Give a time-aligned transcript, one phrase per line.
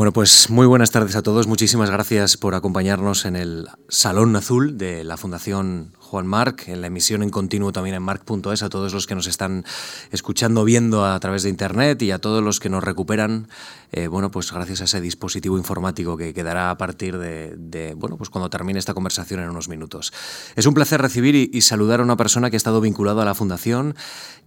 [0.00, 1.46] Bueno, pues muy buenas tardes a todos.
[1.46, 6.88] Muchísimas gracias por acompañarnos en el Salón Azul de la Fundación Juan Marc, en la
[6.88, 9.64] emisión en continuo también en marc.es, a todos los que nos están
[10.10, 13.46] escuchando, viendo a través de Internet y a todos los que nos recuperan,
[13.92, 18.28] eh, bueno, pues gracias a ese dispositivo informático que quedará a partir de, bueno, pues
[18.28, 20.12] cuando termine esta conversación en unos minutos.
[20.56, 23.24] Es un placer recibir y, y saludar a una persona que ha estado vinculada a
[23.24, 23.94] la Fundación,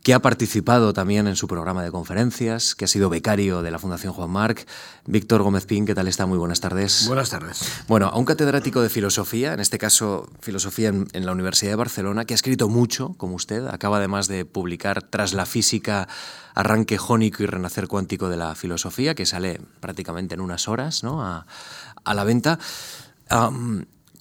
[0.03, 3.79] que ha participado también en su programa de conferencias, que ha sido becario de la
[3.79, 4.67] Fundación Juan Marc,
[5.05, 6.25] Víctor Gómez Pín, ¿qué tal está?
[6.25, 7.05] Muy buenas tardes.
[7.07, 7.61] Buenas tardes.
[7.87, 11.75] Bueno, a un catedrático de filosofía, en este caso filosofía en, en la Universidad De
[11.75, 16.07] Barcelona, que ha escrito mucho, como usted, acaba además de publicar Tras la física,
[16.55, 21.21] arranque jónico y renacer cuántico de la filosofía, que sale prácticamente en unas horas ¿no?
[21.21, 21.45] a,
[22.03, 22.59] a, la venta.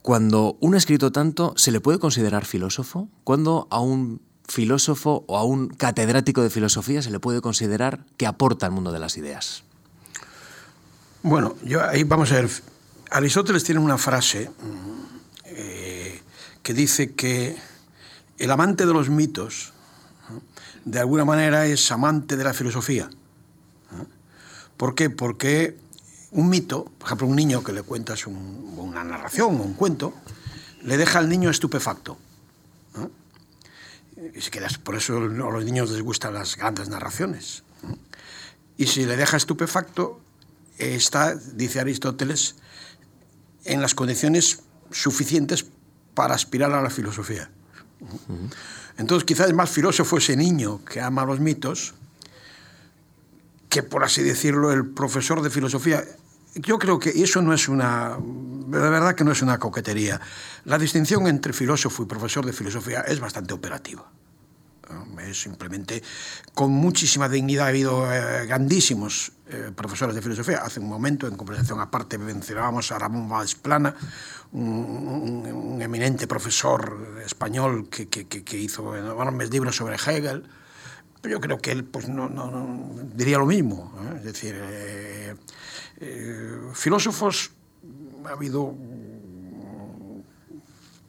[0.02, 3.09] Cuando uno ha escrito tanto, ¿se le puede considerar filósofo?
[3.24, 8.26] ¿Cuándo a un filósofo o a un catedrático de filosofía se le puede considerar que
[8.26, 9.62] aporta al mundo de las ideas?
[11.23, 12.51] Bueno, yo ahí vamos a ver.
[13.10, 14.51] Aristóteles tiene una frase
[16.63, 17.57] que dice que
[18.38, 19.73] el amante de los mitos,
[20.85, 23.10] de alguna manera, es amante de la filosofía.
[24.77, 25.10] ¿Por qué?
[25.10, 25.77] Porque
[26.30, 30.15] un mito, por ejemplo, un niño que le cuentas un, una narración o un cuento,
[30.82, 32.19] le deja al niño estupefacto.
[34.82, 37.63] por eso a los niños les gustan las grandes narraciones.
[38.76, 40.21] Y si le deja estupefacto,
[40.79, 42.57] está, dice Aristóteles,
[43.65, 44.60] en las condiciones
[44.91, 45.66] suficientes
[46.15, 47.51] para aspirar a la filosofía.
[48.99, 51.95] Entonces quizás es más filósofo ese niño que ama los mitos
[53.69, 56.04] que, por así decirlo, el profesor de filosofía.
[56.54, 60.21] Yo creo que eso no es una, de verdad que no es una coquetería.
[60.66, 64.04] La distinción entre filósofo y profesor de filosofía es bastante operativa.
[65.26, 66.03] Es simplemente
[66.53, 67.65] con muchísima dignidad.
[67.65, 72.91] Ha habido eh, grandísimos eh, profesoras de filosofía, hace un momento, en conversación aparte, mencionábamos
[72.92, 73.94] a Ramón Valsplana,
[74.53, 80.44] un, un, un eminente profesor español que, que, que, que hizo enormes libros sobre Hegel,
[81.22, 83.94] pero yo creo que él pues, no, no, no diría lo mismo.
[84.02, 84.16] ¿eh?
[84.18, 85.36] Es decir, eh,
[85.98, 87.52] eh, filósofos
[88.26, 88.74] ha habido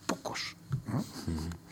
[0.06, 0.56] pocos.
[0.86, 1.00] ¿no?
[1.00, 1.63] Mm -hmm.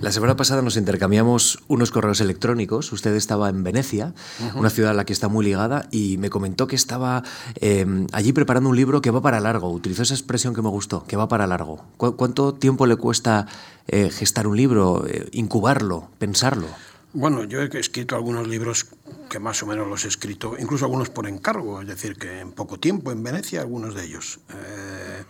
[0.00, 2.92] La semana pasada nos intercambiamos unos correos electrónicos.
[2.92, 4.58] Usted estaba en Venecia, uh -huh.
[4.58, 7.22] una ciudad a la que está muy ligada, y me comentó que estaba
[7.60, 9.70] eh, allí preparando un libro que va para largo.
[9.70, 11.84] Utilizó esa expresión que me gustó, que va para largo.
[11.96, 13.46] ¿Cu ¿Cuánto tiempo le cuesta
[13.88, 16.66] eh, gestar un libro, eh, incubarlo, pensarlo?
[17.12, 18.86] Bueno, yo he escrito algunos libros
[19.28, 22.52] que más o menos los he escrito, incluso algunos por encargo, es decir, que en
[22.52, 24.38] poco tiempo en Venecia, algunos de ellos.
[24.54, 25.24] Eh,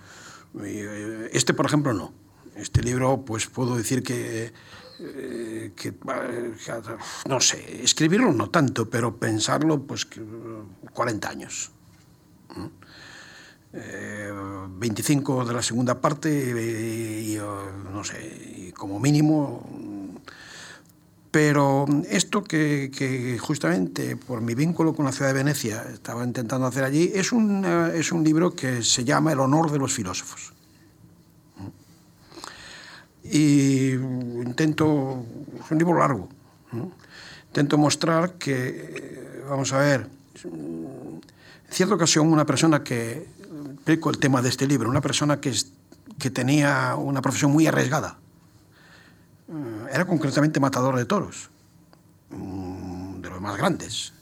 [1.32, 2.12] este, por ejemplo, no.
[2.60, 4.52] Este libro, pues puedo decir que,
[4.98, 5.72] eh,
[7.26, 10.06] no sé, escribirlo no tanto, pero pensarlo, pues
[10.92, 11.70] 40 años.
[13.72, 14.30] Eh,
[14.68, 20.18] 25 de la segunda parte y, y, no sé, como mínimo.
[21.30, 26.66] Pero esto que, que, justamente por mi vínculo con la ciudad de Venecia estaba intentando
[26.66, 30.52] hacer allí, es un, es un libro que se llama El honor de los filósofos
[33.30, 35.24] y intento,
[35.64, 36.28] es un libro largo,
[37.46, 40.08] intento mostrar que, vamos a ver,
[40.44, 41.20] en
[41.70, 43.28] cierta ocasión una persona que,
[43.74, 45.54] explico el tema de este libro, una persona que,
[46.18, 48.18] que tenía una profesión muy arriesgada,
[49.92, 51.50] era concretamente matador de toros,
[52.30, 54.12] de los más grandes,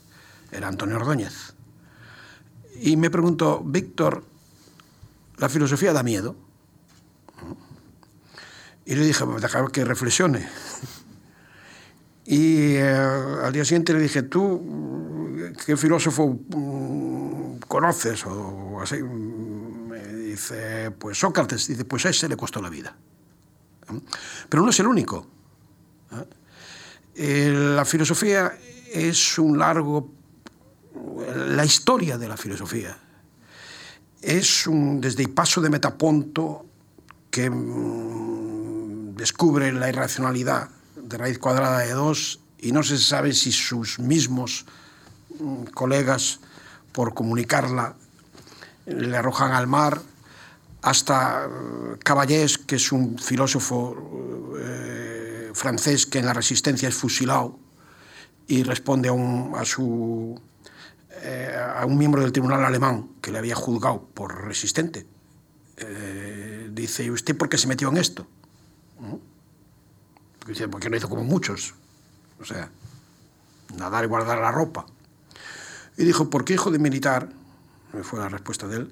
[0.51, 1.53] era Antonio Ordóñez.
[2.81, 4.23] Y me preguntó, Víctor,
[5.37, 6.35] ¿la filosofía da miedo?
[8.89, 10.49] Y le dije, pues déjame que reflexione.
[12.25, 12.83] Y eh,
[13.43, 18.23] al día siguiente le dije, ¿tú qué filósofo mm, conoces?
[18.27, 19.01] O así.
[19.01, 21.65] Me dice, pues Sócrates.
[21.65, 22.95] Dice, pues a ese le costó la vida.
[24.47, 25.25] Pero no es el único.
[27.15, 28.53] Eh, la filosofía
[28.93, 30.11] es un largo...
[31.35, 32.95] La historia de la filosofía
[34.21, 36.63] es un, desde paso de Metaponto
[37.31, 37.49] que
[39.19, 44.65] descubre la irracionalidad de raíz cuadrada de 2 y no se sabe si sus mismos
[45.39, 46.39] mm, colegas,
[46.93, 47.95] por comunicarla,
[48.85, 50.01] le arrojan al mar,
[50.81, 57.59] hasta eh, Caballés, que es un filósofo eh, francés que en la resistencia es fusilado
[58.47, 60.41] y responde a un, a su,
[61.21, 65.05] eh, a un miembro del tribunal alemán que le había juzgado por resistente.
[66.71, 68.27] Dice, ¿y usted por qué se metió en esto?
[70.71, 71.73] Porque no hizo como muchos.
[72.39, 72.69] O sea,
[73.77, 74.85] nadar y guardar la ropa.
[75.97, 77.29] Y dijo, porque hijo de militar,
[78.03, 78.91] fue la respuesta de él,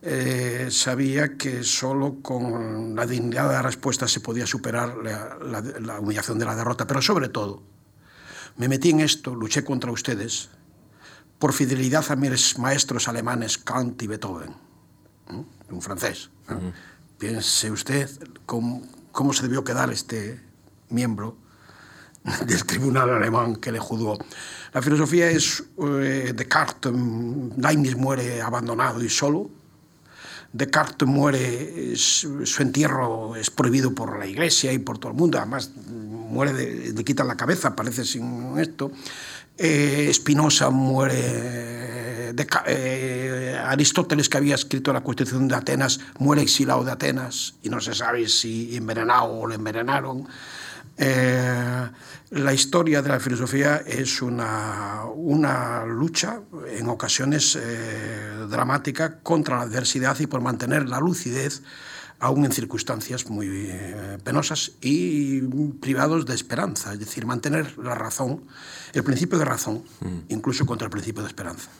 [0.00, 6.38] eh, sabía que solo con la dignidad de la respuesta se podía superar la, humillación
[6.38, 7.62] de la derrota, pero sobre todo,
[8.56, 10.50] me metí en esto, luché contra ustedes,
[11.38, 14.54] por fidelidad a mis maestros alemanes Kant y Beethoven,
[15.68, 16.30] un francés.
[17.18, 18.08] Piense usted
[18.46, 18.82] cómo,
[19.18, 20.38] cómo se debió quedar este
[20.90, 21.36] miembro
[22.46, 24.16] del tribunal alemán que le juzgó.
[24.72, 29.50] La filosofía es eh, Descartes, Leibniz muere abandonado y solo.
[30.52, 35.72] Descartes muere, su entierro es prohibido por la iglesia y por todo el mundo, además
[35.88, 38.92] muere, le quitan la cabeza, parece sin esto.
[39.56, 40.70] Eh, Spinoza
[42.66, 47.80] eh, Aristóteles, que había escrito la Constitución de Atenas, muere exilado de Atenas y no
[47.80, 50.28] se sabe si envenenado o le envenenaron.
[50.96, 51.88] Eh,
[52.30, 59.62] la historia de la filosofía es una, una lucha, en ocasiones eh, dramática, contra la
[59.62, 61.62] adversidad y por mantener la lucidez
[62.20, 65.40] aún en circunstancias muy eh, penosas y
[65.80, 68.42] privados de esperanza, es decir, mantener la razón,
[68.92, 69.82] el principio de razón,
[70.28, 71.70] incluso contra el principio de esperanza.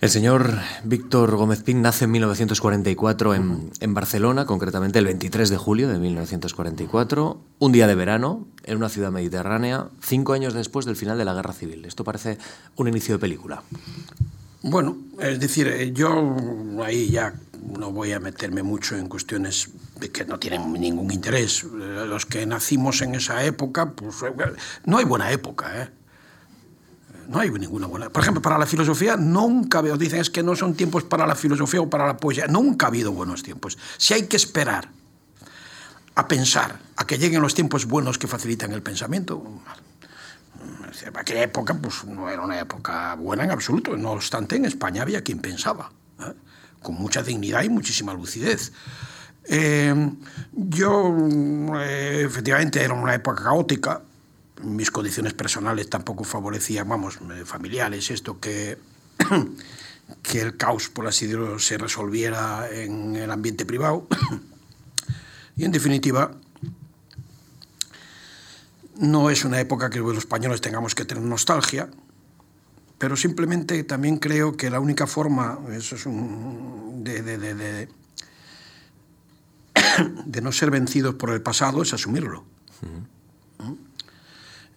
[0.00, 5.58] El señor Víctor Gómez Pin nace en 1944 en, en, Barcelona, concretamente el 23 de
[5.58, 10.96] julio de 1944, un día de verano, en una ciudad mediterránea, cinco años después del
[10.96, 11.84] final de la Guerra Civil.
[11.84, 12.38] Esto parece
[12.76, 13.62] un inicio de película.
[14.62, 16.34] Bueno, es decir, eh, yo
[16.82, 19.70] ahí ya no voy a meterme mucho en cuestiones
[20.12, 21.64] que no tienen ningún interés.
[21.64, 24.16] Los que nacimos en esa época, pues
[24.84, 25.90] no hay buena época, ¿eh?
[27.28, 28.10] No hay ninguna buena.
[28.10, 31.36] Por ejemplo, para la filosofía nunca veo, dicen es que no son tiempos para la
[31.36, 32.48] filosofía o para la poesía.
[32.48, 33.78] Nunca ha habido buenos tiempos.
[33.98, 34.88] Si hay que esperar
[36.16, 39.44] a pensar, a que lleguen los tiempos buenos que facilitan el pensamiento,
[41.06, 43.96] en aquella época pues, no era una época buena en absoluto.
[43.96, 45.99] No obstante, en España había quien pensaba, ¿eh?
[46.82, 48.72] Con mucha dignidad y muchísima lucidez.
[49.44, 49.94] Eh,
[50.52, 51.16] yo,
[51.80, 54.02] eh, efectivamente, era una época caótica,
[54.62, 58.78] mis condiciones personales tampoco favorecían, vamos, familiares, esto que,
[60.22, 64.06] que el caos, por así decirlo, se resolviera en el ambiente privado.
[65.56, 66.32] y en definitiva,
[68.96, 71.88] no es una época que los españoles tengamos que tener nostalgia,
[73.00, 77.88] pero simplemente también creo que la única forma, eso es un, de, de, de,
[80.26, 82.44] de, no ser vencidos por el pasado es asumirlo.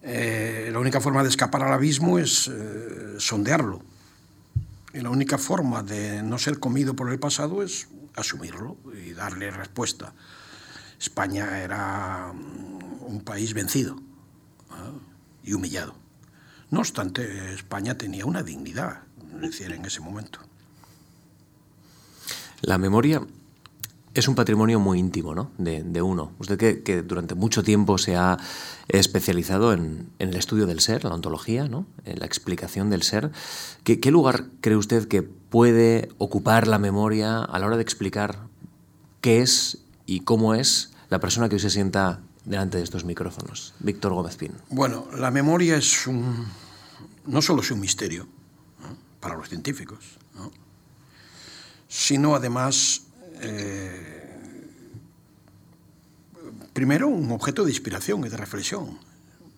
[0.03, 3.81] Eh, la única forma de escapar al abismo es eh, sondearlo.
[4.93, 9.51] Y la única forma de no ser comido por el pasado es asumirlo y darle
[9.51, 10.13] respuesta.
[10.97, 13.97] España era mm, un país vencido
[15.43, 16.02] y humillado.
[16.73, 19.01] No obstante, España tenía una dignidad,
[19.39, 20.39] decir, en ese momento.
[22.61, 23.21] La memoria
[24.15, 25.51] es un patrimonio muy íntimo ¿no?
[25.59, 26.31] de, uno.
[26.39, 28.39] Usted que, durante mucho tiempo se ha
[28.87, 31.85] especializado en, el estudio del ser, la ontología, ¿no?
[32.05, 33.29] en la explicación del ser,
[33.83, 38.47] ¿qué, lugar cree usted que puede ocupar la memoria a la hora de explicar
[39.21, 39.77] qué es
[40.07, 43.75] y cómo es la persona que hoy se sienta delante de estos micrófonos?
[43.77, 44.53] Víctor Gómez Pin.
[44.71, 46.47] Bueno, la memoria es un,
[47.25, 48.27] no solo es un misterio
[49.19, 50.17] para los científicos,
[51.87, 53.03] sino además
[53.41, 54.23] eh,
[56.73, 58.97] primero, un objeto de inspiración y de reflexión.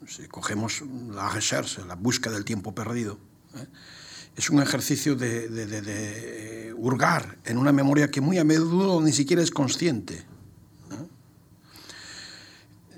[0.07, 3.17] Si cogemos la recherche, la búsqueda del tiempo perdido,
[3.55, 3.65] ¿eh?
[4.35, 9.49] es un ejercicio de, hurgar en una memoria que muy a menudo ni siquiera es
[9.49, 10.15] consciente.
[10.15, 11.07] ¿eh?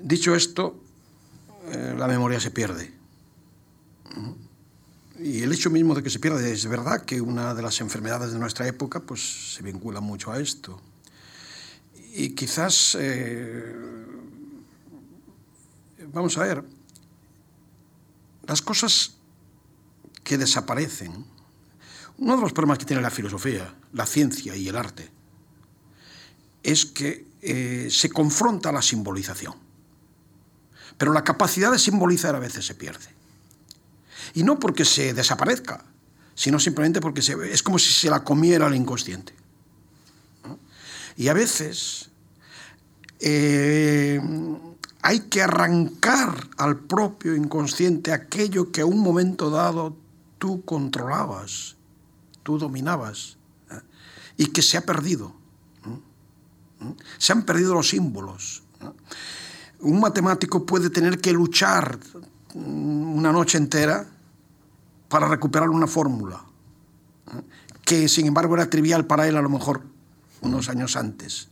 [0.00, 0.82] Dicho esto,
[1.96, 2.92] la memoria se pierde.
[5.20, 8.32] Y el hecho mismo de que se pierda es verdad que una de las enfermedades
[8.32, 10.80] de nuestra época pues, se vincula mucho a esto.
[12.14, 13.74] Y quizás, eh,
[16.12, 16.64] vamos a ver,
[18.46, 19.16] las cosas
[20.22, 21.24] que desaparecen,
[22.18, 25.10] uno de los problemas que tiene la filosofía, la ciencia y el arte,
[26.62, 29.54] es que eh, se confronta la simbolización.
[30.96, 33.17] Pero la capacidad de simbolizar a veces se pierde.
[34.34, 35.84] Y no porque se desaparezca,
[36.34, 39.34] sino simplemente porque es como si se la comiera el inconsciente.
[41.16, 42.10] Y a veces
[43.18, 44.20] eh,
[45.02, 49.96] hay que arrancar al propio inconsciente aquello que a un momento dado
[50.38, 51.76] tú controlabas,
[52.42, 53.36] tú dominabas,
[53.70, 53.80] ¿eh?
[54.36, 55.34] y que se ha perdido.
[57.18, 58.62] Se han perdido los símbolos.
[59.80, 61.98] Un matemático puede tener que luchar
[62.54, 64.06] una noche entera
[65.08, 66.44] para recuperar una fórmula.
[67.84, 69.82] que sin embargo era trivial para él a lo mejor
[70.42, 71.48] unos años antes.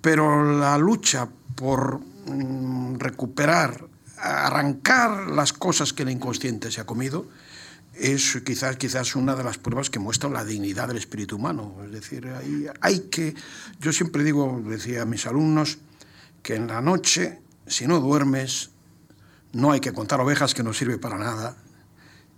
[0.00, 3.86] Pero la lucha por mm, recuperar,
[4.16, 7.26] arrancar las cosas que el inconsciente se ha comido,
[7.94, 11.76] es quizás, quizás una de las pruebas que muestra la dignidad del espíritu humano.
[11.84, 13.34] Es decir, hay, hay que,
[13.80, 15.78] yo siempre digo, decía a mis alumnos,
[16.42, 18.70] que en la noche, si no duermes,
[19.52, 21.56] no hay que contar ovejas que no sirve para nada.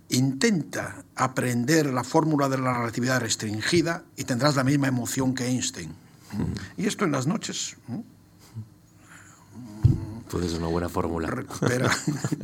[0.09, 5.93] Intenta aprender la fórmula de la relatividad restringida y tendrás la misma emoción que Einstein.
[6.77, 7.75] Y esto en las noches.
[10.29, 11.29] Pues es una buena fórmula.
[11.29, 11.89] Recupera.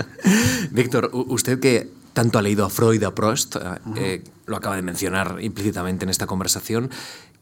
[0.72, 3.60] Víctor, usted que tanto ha leído a Freud, a Prost, eh,
[3.96, 6.90] eh, lo acaba de mencionar implícitamente en esta conversación,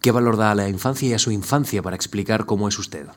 [0.02, 3.08] ¿qué valor da a la infancia y a su infancia para explicar cómo es usted?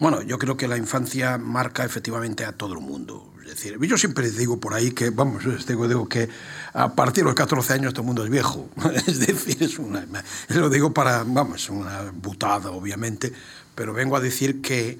[0.00, 3.34] Bueno, yo creo que la infancia marca efectivamente a todo el mundo.
[3.42, 6.26] Es decir, yo siempre digo por ahí que, vamos, digo, digo que
[6.72, 8.70] a partir de los 14 años todo el mundo es viejo.
[9.06, 10.06] Es decir, es una,
[10.48, 13.30] lo digo para, vamos, una butada, obviamente,
[13.74, 14.98] pero vengo a decir que,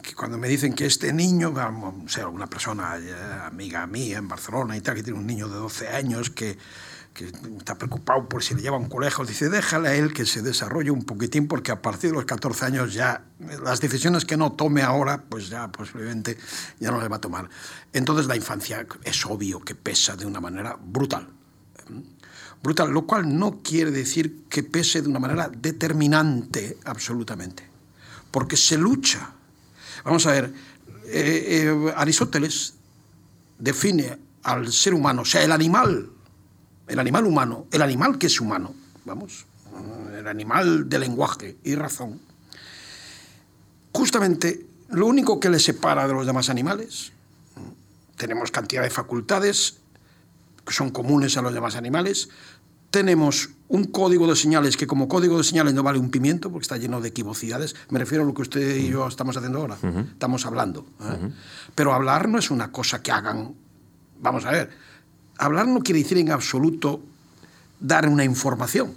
[0.00, 3.12] que cuando me dicen que este niño, o sea, una persona eh,
[3.46, 6.56] amiga mía en Barcelona y tal, que tiene un niño de 12 años que
[7.14, 7.26] que
[7.58, 10.42] está preocupado por si le lleva a un colegio, dice, déjale a él que se
[10.42, 13.24] desarrolle un poquitín, porque a partir de los 14 años ya
[13.62, 16.38] las decisiones que no tome ahora, pues ya posiblemente
[16.78, 17.48] ya no le va a tomar.
[17.92, 21.28] Entonces la infancia es obvio que pesa de una manera brutal.
[22.62, 27.66] Brutal, lo cual no quiere decir que pese de una manera determinante absolutamente,
[28.30, 29.32] porque se lucha.
[30.04, 30.52] Vamos a ver,
[31.06, 32.74] eh, eh, Aristóteles
[33.58, 36.10] define al ser humano, o sea, el animal,
[36.90, 39.46] el animal humano, el animal que es humano, vamos,
[40.18, 42.20] el animal de lenguaje y razón,
[43.92, 47.12] justamente lo único que le separa de los demás animales,
[48.16, 49.78] tenemos cantidad de facultades
[50.66, 52.28] que son comunes a los demás animales,
[52.90, 56.64] tenemos un código de señales que como código de señales no vale un pimiento porque
[56.64, 57.76] está lleno de equivocidades.
[57.88, 59.76] Me refiero a lo que usted y yo estamos haciendo ahora.
[60.10, 60.84] Estamos hablando.
[61.00, 61.30] ¿eh?
[61.76, 63.54] Pero hablar no es una cosa que hagan.
[64.20, 64.70] Vamos a ver,
[65.40, 67.02] hablar no quiere decir en absoluto
[67.80, 68.94] dar una información.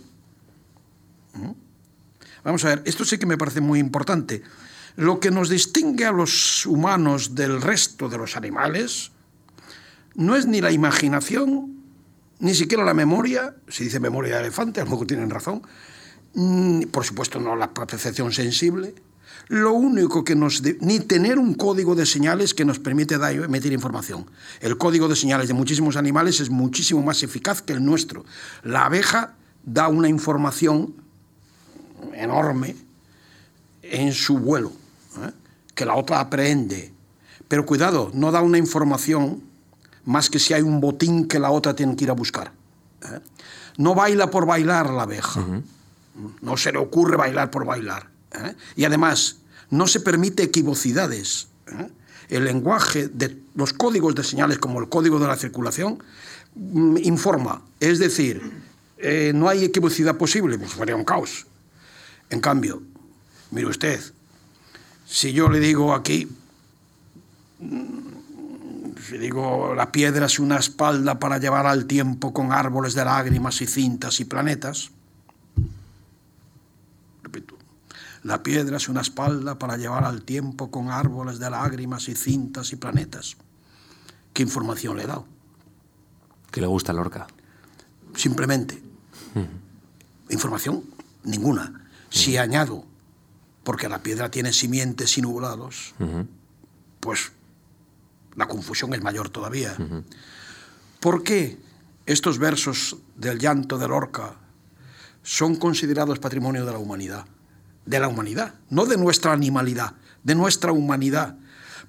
[1.34, 1.52] ¿Mm?
[2.44, 4.44] Vamos a ver, esto sí que me parece muy importante.
[4.96, 9.12] Lo que nos distingue a los humanos del resto de los animales
[10.16, 11.82] no es ni la imaginación,
[12.40, 15.64] ni siquiera la memoria, se dice memoria de elefante, a lo tienen razón,
[16.92, 18.94] por supuesto no la percepción sensible,
[19.48, 20.62] lo único que nos...
[20.82, 24.26] ni tener un código de señales que nos permite dar, emitir información.
[24.60, 28.26] El código de señales de muchísimos animales es muchísimo más eficaz que el nuestro.
[28.64, 30.94] La abeja da una información
[32.14, 32.76] enorme
[33.82, 34.72] en su vuelo,
[35.22, 35.32] ¿eh?
[35.76, 36.94] que la otra aprende.
[37.48, 39.44] Pero cuidado, no da una información
[40.06, 42.52] más que si hay un botín que la otra tiene que ir a buscar.
[43.04, 43.20] ¿eh?
[43.78, 45.46] No baila por bailar la abeja.
[46.42, 48.13] No se le ocurre bailar por bailar.
[48.34, 48.56] ¿Eh?
[48.76, 49.38] Y además,
[49.70, 51.48] no se permite equivocidades.
[51.68, 51.90] ¿eh?
[52.30, 56.02] El lenguaje de los códigos de señales, como el código de la circulación,
[56.56, 57.62] mm, informa.
[57.80, 58.42] Es decir,
[58.98, 61.46] eh, no hay equivocidad posible, pues sería un caos.
[62.30, 62.82] En cambio,
[63.52, 64.00] mire usted,
[65.06, 66.28] si yo le digo aquí,
[67.60, 68.14] mm,
[69.08, 73.62] si digo la piedra es una espalda para llevar al tiempo con árboles de lágrimas
[73.62, 74.92] y cintas y planetas,
[78.24, 82.72] La piedra es una espalda para llevar al tiempo con árboles de lágrimas y cintas
[82.72, 83.36] y planetas.
[84.32, 85.26] ¿Qué información le he dado?
[86.50, 87.28] Que le gusta Lorca.
[88.16, 88.82] Simplemente.
[90.30, 90.84] Información
[91.24, 91.88] ninguna.
[92.10, 92.86] Si añado,
[93.64, 95.94] porque la piedra tiene simientes y nublados,
[97.02, 97.34] pues
[98.36, 99.76] la confusión es mayor todavía.
[101.02, 101.60] ¿Por qué
[102.06, 104.36] estos versos del llanto de Lorca
[105.24, 107.26] son considerados patrimonio de la humanidad?
[107.86, 111.36] De la humanidad, no de nuestra animalidad, de nuestra humanidad.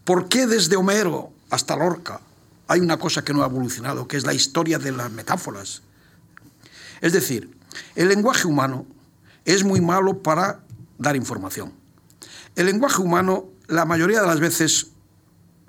[0.04, 2.20] ¿Por qué desde Homero hasta Lorca
[2.66, 5.82] hay una cosa que no ha evolucionado, que es la historia de las metáforas?
[7.00, 7.56] Es decir,
[7.94, 8.86] el lenguaje humano
[9.44, 10.60] es muy malo para
[10.98, 11.72] dar información.
[12.56, 14.88] El lenguaje humano, la mayoría de las veces,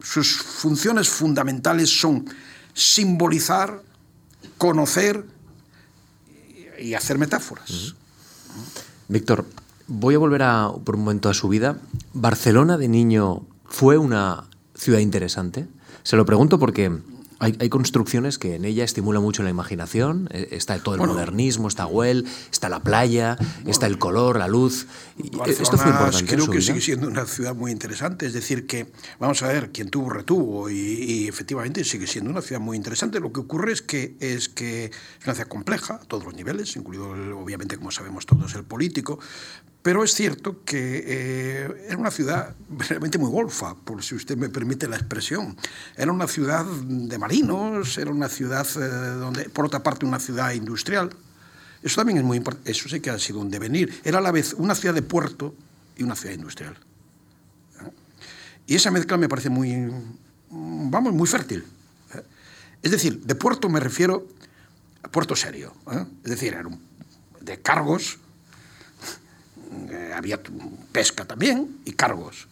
[0.01, 2.25] sus funciones fundamentales son
[2.73, 3.81] simbolizar,
[4.57, 5.25] conocer
[6.79, 7.95] y hacer metáforas.
[9.07, 9.45] Víctor,
[9.87, 11.77] Voy a volver a, por un momento a su vida.
[12.13, 15.67] ¿Barcelona de niño fue una ciudad interesante?
[16.03, 16.91] Se lo pregunto porque
[17.39, 20.29] Hay, construcciones que en ella estimulan mucho la imaginación.
[20.31, 23.37] Eh, está todo el modernismo, está Güell, está la playa,
[23.67, 24.87] está el color, la luz.
[25.45, 26.33] Esto fue importante.
[26.33, 28.25] Creo que sigue siendo una ciudad muy interesante.
[28.25, 28.89] Es decir, que,
[29.19, 30.69] vamos a ver, quien tuvo, retuvo.
[30.69, 33.19] Y, efectivamente sigue siendo una ciudad muy interesante.
[33.19, 36.75] Lo que ocurre es que es, que es una ciudad compleja a todos los niveles,
[36.77, 39.19] incluido, obviamente, como sabemos todos, el político.
[39.85, 42.55] Pero es cierto que eh, era una ciudad
[42.89, 45.55] realmente muy golfa, por si usted me permite la expresión.
[45.95, 50.53] Era una ciudad de marinos, era una ciudad eh, donde, por otra parte, una ciudad
[50.53, 51.11] industrial.
[51.83, 54.01] Eso también es muy importante, eso sí que ha sido un devenir.
[54.03, 55.53] Era a la vez una ciudad de puerto
[55.95, 56.75] y una ciudad industrial.
[58.65, 59.87] Y esa mezcla me parece muy,
[60.49, 61.63] vamos, muy fértil.
[62.81, 64.27] Es decir, de puerto me refiero
[65.03, 65.75] a puerto serio.
[66.23, 66.57] Es decir,
[67.41, 68.17] de cargos
[69.89, 70.39] eh, había
[70.91, 72.47] pesca también y cargos.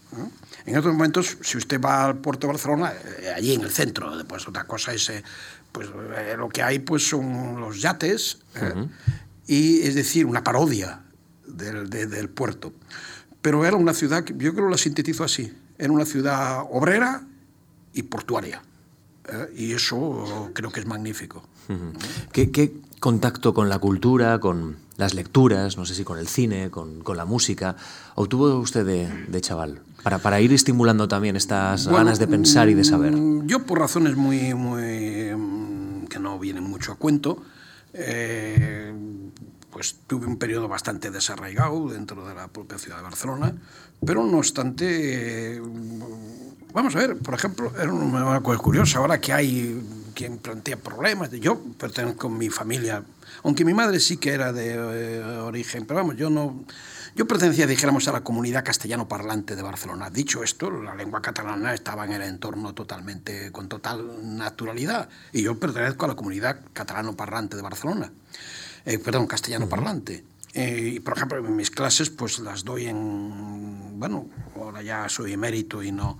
[0.65, 4.15] En otros momentos, si usted va al puerto de Barcelona, eh, allí en el centro,
[4.15, 5.23] después otra cosa es, eh,
[5.71, 5.89] pues
[6.37, 8.39] lo que hay pues son los yates,
[9.47, 11.01] y es decir, una parodia
[11.47, 12.73] del, del, puerto.
[13.41, 17.23] Pero era una ciudad, que yo creo que la sintetizo así, era una ciudad obrera
[17.93, 18.61] y portuaria.
[19.55, 21.43] y eso creo que es magnífico.
[22.31, 26.69] ¿Qué, ¿Qué, contacto con la cultura, con las lecturas, no sé si con el cine,
[26.69, 27.75] con, con la música,
[28.15, 29.81] obtuvo usted de, de chaval?
[30.03, 33.13] Para, para, ir estimulando también estas ganas de pensar y de saber.
[33.13, 37.41] Mm, yo por razones muy, muy mm, que no vienen mucho a cuento,
[37.93, 38.93] eh,
[39.71, 43.53] pues tuve un periodo bastante desarraigado dentro de la propia ciudad de Barcelona,
[44.05, 45.61] pero no obstante, eh,
[46.73, 49.81] vamos a ver, por ejemplo, era una cosa curiosa, ahora que hay
[50.13, 53.03] quien plantea problemas, yo pertenezco a mi familia
[53.43, 56.65] aunque mi madre sí que era de eh, origen, pero vamos, yo no...
[57.15, 60.09] Yo pertenecía, dijéramos, a la comunidad castellano parlante de Barcelona.
[60.09, 65.09] Dicho esto, la lengua catalana estaba en el entorno totalmente, con total naturalidad.
[65.31, 68.11] Y yo pertenezco a la comunidad catalano parlante de Barcelona.
[68.85, 70.23] Eh, perdón, castellano parlante.
[70.55, 73.99] Eh, y, por ejemplo, en mis clases, pues las doy en.
[73.99, 76.17] Bueno, ahora ya soy emérito y no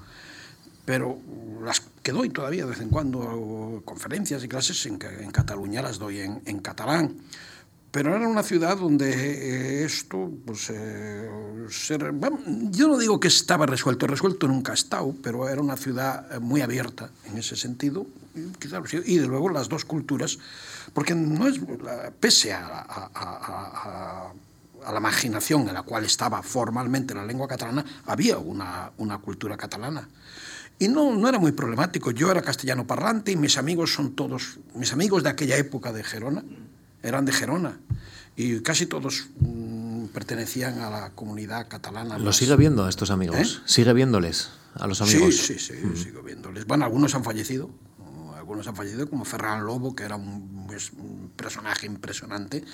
[0.86, 1.18] pero
[1.64, 5.98] las que doy todavía de vez en cuando, conferencias y clases en, en Cataluña las
[5.98, 7.16] doy en, en, catalán.
[7.92, 11.30] Pero era una ciudad donde eh, esto, pues, eh,
[12.72, 16.40] yo no digo que estaba resuelto, resuelto nunca ha estado, pero era una ciudad eh,
[16.40, 18.08] muy abierta en ese sentido.
[19.06, 20.40] Y, de luego las dos culturas,
[20.96, 21.60] porque no es,
[22.20, 24.34] pese a, a, a,
[24.84, 29.56] a la imaginación en la cual estaba formalmente la lengua catalana, había una, una cultura
[29.56, 30.08] catalana.
[30.80, 32.12] Y no, no era muy problemático.
[32.12, 36.04] Yo era castellano parlante y mis amigos son todos, mis amigos de aquella época de
[36.04, 36.44] Gerona,
[37.02, 37.80] eran de Gerona.
[38.36, 42.18] Y casi todos mm, pertenecían a la comunidad catalana.
[42.18, 43.38] ¿Lo sigue viendo a estos amigos?
[43.38, 43.62] ¿Eh?
[43.66, 45.36] ¿Sigue viéndoles a los amigos?
[45.36, 46.66] Sí, sí, sí, sigo viéndoles.
[46.66, 47.70] Bueno, algunos han fallecido.
[48.36, 52.66] Algunos han fallecido, como Ferran Lobo, que era un, pues, un personaje impresionante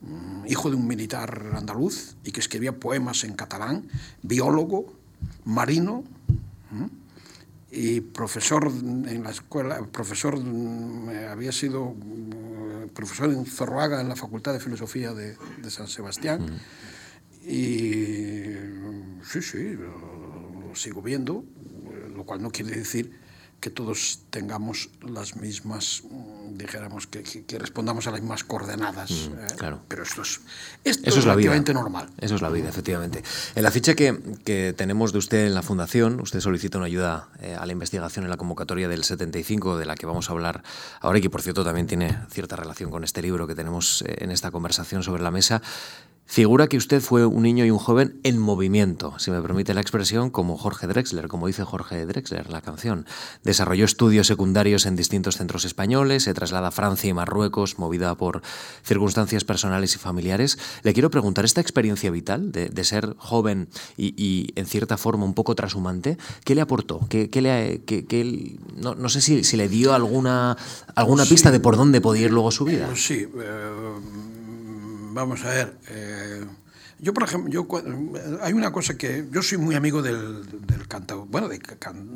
[0.00, 3.88] mm, hijo de un militar andaluz y que escribía poemas en catalán,
[4.22, 4.94] biólogo,
[5.44, 6.04] marino
[7.74, 10.38] y profesor en la escuela, profesor,
[11.30, 16.60] había sido eh, profesor en Zorroaga en la Facultad de Filosofía de, de San Sebastián.
[17.42, 18.44] Y
[19.24, 21.44] sí, sí, lo sigo viendo,
[22.14, 23.21] lo cual no quiere decir
[23.62, 29.10] que todos tengamos las mismas, mm, dijéramos, que, que, respondamos a las mismas coordenadas.
[29.12, 29.46] Mm, ¿eh?
[29.56, 29.80] claro.
[29.86, 30.40] Pero esto es,
[30.82, 32.10] esto Eso es, relativamente normal.
[32.18, 33.22] Eso es la vida, efectivamente.
[33.54, 37.28] En la ficha que, que, tenemos de usted en la Fundación, usted solicita una ayuda
[37.40, 40.64] eh, a la investigación en la convocatoria del 75, de la que vamos a hablar
[41.00, 44.16] ahora y que, por cierto, también tiene cierta relación con este libro que tenemos eh,
[44.24, 45.62] en esta conversación sobre la mesa.
[46.32, 49.82] Figura que usted fue un niño y un joven en movimiento, si me permite la
[49.82, 53.04] expresión, como Jorge Drexler, como dice Jorge Drexler, la canción.
[53.44, 58.40] Desarrolló estudios secundarios en distintos centros españoles, se traslada a Francia y Marruecos, movida por
[58.82, 60.56] circunstancias personales y familiares.
[60.82, 63.68] Le quiero preguntar, ¿esta experiencia vital de, ser joven
[63.98, 67.06] y, en cierta forma, un poco trashumante, qué le aportó?
[67.10, 70.56] ¿Qué, le, no, sé si, le dio alguna,
[70.94, 72.88] alguna pista de por dónde podía ir luego su vida.
[72.96, 73.28] Sí.
[73.38, 74.30] Eh,
[75.12, 75.78] vamos a ver.
[75.88, 76.44] Eh,
[77.02, 77.66] yo, por ejemplo, yo,
[78.42, 81.26] hay una cosa que yo soy muy amigo del, del cantautor.
[81.28, 81.48] Bueno,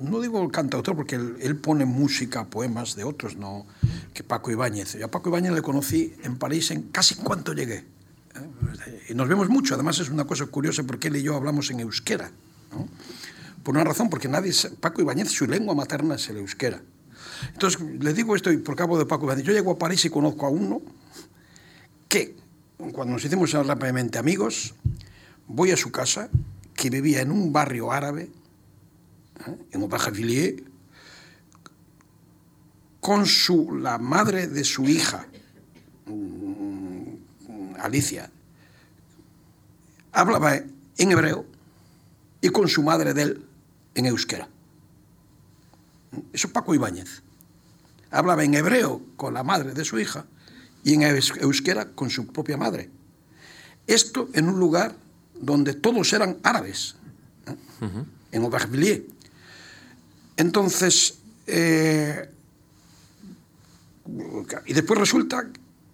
[0.01, 3.67] no digo el cantautor porque él, pone música, poemas de otros, no
[4.15, 4.97] que Paco Ibáñez.
[4.97, 7.79] Yo a Paco Ibáñez le conocí en París en casi cuanto llegué.
[7.79, 9.07] ¿eh?
[9.09, 9.75] Y nos vemos mucho.
[9.75, 12.31] Además, es una cosa curiosa porque él y yo hablamos en euskera.
[13.65, 14.53] Por una razón, porque nadie.
[14.79, 16.81] Paco Ibáñez, su lengua materna es el euskera.
[17.53, 19.45] Entonces, le digo esto y por cabo de Paco Ibáñez.
[19.45, 20.81] Yo llego a París y conozco a uno
[22.09, 22.46] que
[22.77, 24.75] cuando nos hicimos rápidamente amigos,
[25.47, 26.29] voy a su casa,
[26.75, 28.31] que vivía en un barrio árabe,
[29.47, 29.57] ¿eh?
[29.73, 30.63] en Aubervilliers,
[33.01, 35.27] con su, la madre de su hija,
[36.07, 38.31] mm, Alicia,
[40.13, 41.47] hablaba en hebreo
[42.41, 43.47] y con su madre de él
[43.95, 44.49] en euskera.
[46.33, 47.23] Eso Paco Ibáñez.
[48.11, 50.27] Hablaba en hebreo con la madre de su hija
[50.87, 52.89] y en euskera con su propia madre.
[53.89, 54.95] Esto en un lugar
[55.35, 56.95] donde todos eran árabes,
[57.49, 57.89] ¿eh?
[58.31, 59.03] en Aubervilliers.
[60.37, 61.19] Entonces,
[61.49, 62.31] eh,
[64.65, 65.49] y después resulta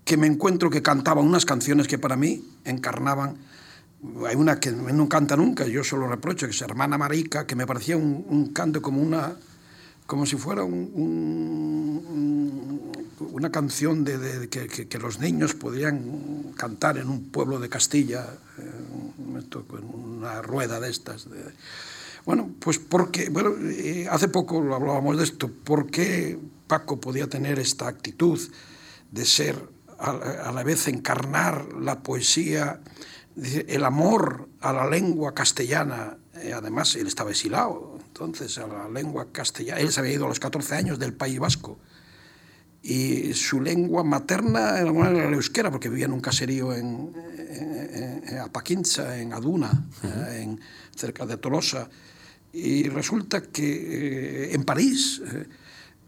[0.04, 3.38] que me encuentro que cantaba unas canciones que para mí encarnaban.
[4.28, 7.66] Hay una que no canta nunca, yo solo reprocho, que es Hermana Marica, que me
[7.66, 9.36] parecía un, un canto como una
[10.12, 12.92] como si fuera un, un,
[13.32, 18.26] una canción de, de que, que, los niños podrían cantar en un pueblo de Castilla,
[18.58, 19.42] en
[19.94, 21.30] una rueda de estas.
[21.30, 21.42] De,
[22.26, 27.26] bueno, pues porque, bueno, eh, hace poco lo hablábamos de esto, ¿por qué Paco podía
[27.26, 28.38] tener esta actitud
[29.12, 29.56] de ser
[29.98, 32.82] a, a la vez encarnar la poesía,
[33.34, 39.32] el amor a la lengua castellana, eh, además él estaba exilado, entonces a la lengua
[39.32, 41.78] castellana, él se había ido a los 14 años del País Vasco,
[42.82, 47.14] y su lengua materna era la euskera, porque vivía en un caserío en,
[47.48, 49.70] en, en Apaquincha, en Aduna,
[50.02, 50.42] uh -huh.
[50.42, 50.60] en,
[50.94, 51.88] cerca de Tolosa,
[52.52, 55.22] y resulta que eh, en París,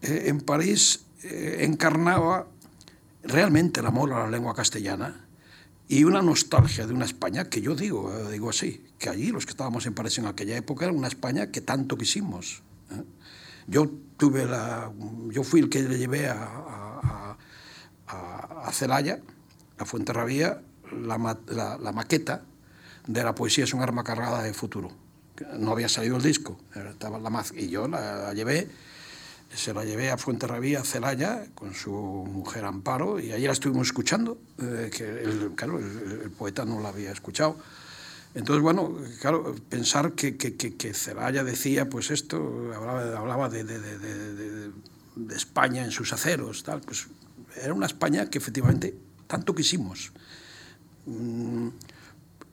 [0.03, 2.47] eh, en París eh, encarnaba
[3.23, 5.24] realmente el amor a la lengua castellana
[5.87, 9.51] y una nostalgia de una España que yo digo, digo así, que allí los que
[9.51, 12.63] estábamos en París en aquella época era una España que tanto quisimos.
[13.67, 14.91] Yo tuve la,
[15.29, 17.37] yo fui el que le llevé a, a,
[18.07, 19.19] a, a Celaya,
[19.77, 22.43] a Fuenterrabía, la, la, la maqueta
[23.07, 25.05] de la poesía es un arma cargada de futuro
[25.57, 28.69] no había salido el disco, estaba la y yo la, llevé,
[29.55, 34.37] se la llevé a Fuenterrabía, Celaya, con su mujer Amparo, y allí la estuvimos escuchando,
[34.59, 37.57] eh, que el, claro, el, el, poeta no la había escuchado.
[38.33, 43.63] Entonces, bueno, claro, pensar que, que, que, que Celaya decía, pues esto, hablaba, hablaba de,
[43.63, 44.71] de, de,
[45.15, 47.07] de, España en sus aceros, tal, pues
[47.55, 48.93] era una España que efectivamente
[49.27, 50.11] tanto quisimos.
[51.05, 51.69] Mm,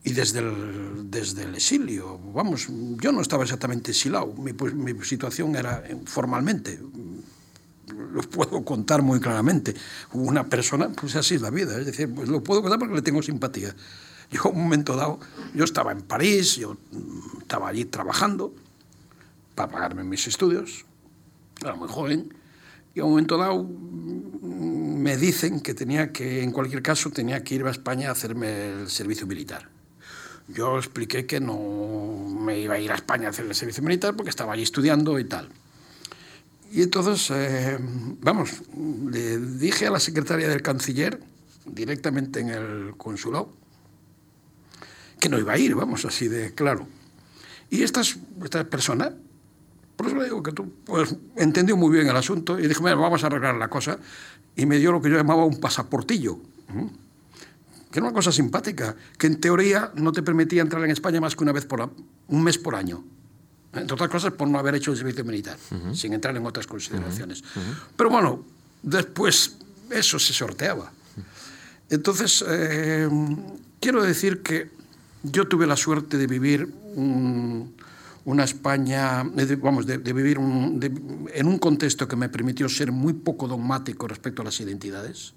[0.03, 2.19] y desde el, desde el exilio.
[2.33, 6.79] Vamos, yo no estaba exactamente exilado, mi, pues, mi situación era formalmente,
[7.87, 9.73] lo puedo contar muy claramente.
[10.13, 13.01] Una persona, pues así es la vida, es decir, pues lo puedo contar porque le
[13.01, 13.75] tengo simpatía.
[14.31, 15.19] Yo, un momento dado,
[15.53, 16.77] yo estaba en París, yo
[17.41, 18.53] estaba allí trabajando
[19.55, 20.85] para pagarme mis estudios,
[21.61, 22.33] era muy joven,
[22.95, 27.55] y a un momento dado me dicen que tenía que, en cualquier caso, tenía que
[27.55, 29.72] ir a España a hacerme el servicio militar
[30.47, 31.57] yo expliqué que no
[32.39, 35.17] me iba a ir a España a hacer el servicio militar porque estaba allí estudiando
[35.19, 35.49] y tal.
[36.71, 37.77] Y entonces, eh,
[38.21, 38.63] vamos,
[39.11, 41.19] le dije a la secretaria del canciller,
[41.65, 43.53] directamente en el consulado,
[45.19, 46.87] que no iba a ir, vamos, así de claro.
[47.69, 49.13] Y esta, esta persona,
[49.95, 53.23] por eso le digo que tú, pues entendió muy bien el asunto y dijo, vamos
[53.23, 53.99] a arreglar la cosa.
[54.55, 56.39] Y me dio lo que yo llamaba un pasaportillo
[57.93, 61.35] que era una cosa simpática, que en teoría no te permitía entrar en España más
[61.35, 61.93] que una vez por
[62.27, 63.03] un mes por año.
[63.71, 65.93] Entre otras cosas, por no haber hecho el servicio militar, uh -huh.
[65.93, 67.41] sin entrar en otras consideraciones.
[67.41, 67.75] Uh -huh.
[67.95, 68.43] Pero bueno,
[68.81, 69.57] después
[69.91, 70.91] eso se sorteaba.
[71.91, 73.07] Entonces, eh,
[73.79, 74.71] quiero decir que
[75.21, 77.75] yo tuve la suerte de vivir un,
[78.25, 80.87] una España, de, vamos, de, de vivir un, de,
[81.35, 85.35] en un contexto que me permitió ser muy poco dogmático respecto a las identidades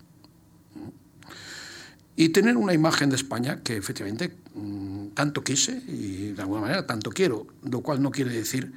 [2.16, 6.86] y tener una imagen de España que efectivamente mmm, tanto quise y de alguna manera
[6.86, 8.72] tanto quiero, lo cual no quiere decir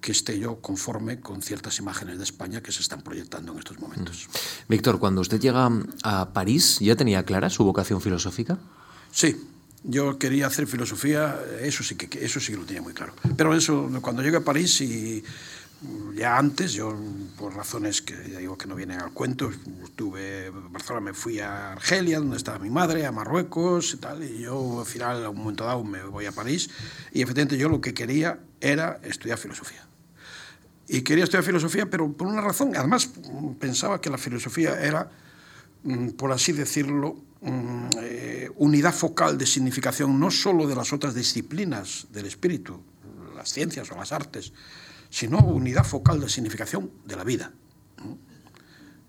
[0.00, 3.78] que esté yo conforme con ciertas imágenes de España que se están proyectando en estos
[3.78, 4.28] momentos.
[4.28, 4.72] Mm.
[4.72, 5.70] Víctor, cuando usted llega
[6.02, 8.58] a París, ¿ya tenía clara su vocación filosófica?
[9.12, 9.36] Sí,
[9.84, 13.14] yo quería hacer filosofía, eso sí que eso sí que lo tenía muy claro.
[13.36, 15.22] Pero eso cuando llegué a París y
[16.14, 16.96] ya antes, yo
[17.38, 19.50] por razones que digo que no vienen al cuento,
[19.82, 24.22] estuve en Barcelona, me fui a Argelia, donde estaba mi madre, a Marruecos y tal,
[24.22, 26.70] y yo al final, a un momento dado, me voy a París,
[27.12, 29.86] y efectivamente yo lo que quería era estudiar filosofía.
[30.88, 33.10] Y quería estudiar filosofía, pero por una razón, además
[33.58, 35.10] pensaba que la filosofía era,
[35.84, 41.14] mm, por así decirlo, mm, eh, unidad focal de significación no solo de las otras
[41.14, 42.80] disciplinas del espíritu,
[43.34, 44.52] las ciencias o las artes,
[45.12, 47.52] sino unidad focal de significación de la vida.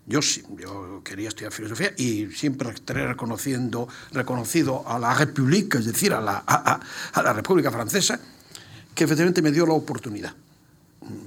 [0.06, 6.12] Yo, yo quería estudiar filosofía y siempre estaré reconociendo, reconocido a la República, es decir,
[6.12, 6.80] a la, a,
[7.14, 8.20] a la República Francesa,
[8.94, 10.34] que efectivamente me dio la oportunidad.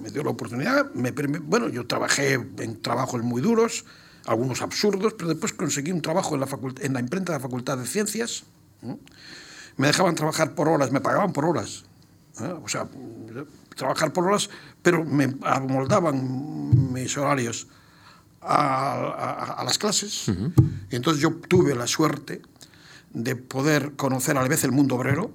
[0.03, 0.93] me dio la oportunidad.
[0.93, 3.83] Me, bueno, yo trabajé en trabajos muy duros,
[4.27, 6.47] algunos absurdos, pero después conseguí un trabajo en la,
[6.81, 8.43] en la imprenta de la Facultad de Ciencias.
[9.75, 11.83] Me dejaban trabajar por horas, me pagaban por horas.
[12.41, 12.53] ¿eh?
[12.63, 12.87] O sea,
[13.77, 14.49] trabajar por horas,
[14.81, 17.67] pero me amoldaban mis horarios
[18.41, 20.29] a, las clases.
[20.91, 22.41] y entonces yo tuve la suerte
[23.11, 25.31] de poder conocer a la vez el mundo obrero,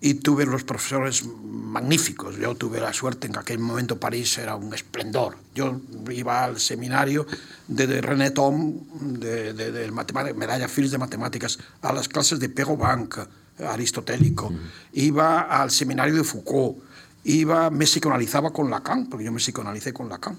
[0.00, 2.36] y tuve los profesores magníficos.
[2.36, 5.36] Yo tuve la suerte en que aquel momento París era un esplendor.
[5.54, 7.26] Yo iba al seminario
[7.66, 13.28] de, René Tom, de, de, medalla Fields de matemáticas, a las clases de Pero Banca,
[13.58, 14.52] aristotélico.
[14.92, 16.78] Iba al seminario de Foucault.
[17.24, 20.36] Iba, me psicoanalizaba con Lacan, porque yo me psicoanalicé con Lacan.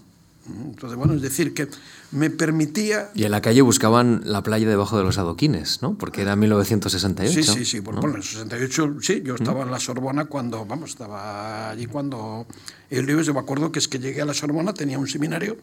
[0.65, 1.67] Entonces, bueno, es decir, que
[2.11, 3.11] me permitía...
[3.13, 5.95] Y en la calle buscaban la playa debajo de los adoquines, ¿no?
[5.95, 7.33] Porque era 1968.
[7.33, 7.79] Sí, sí, sí.
[7.81, 12.47] Bueno, en el 68, sí, yo estaba en la Sorbona cuando, vamos, estaba allí cuando...
[12.89, 15.57] El libro, yo me acuerdo que es que llegué a la Sorbona, tenía un seminario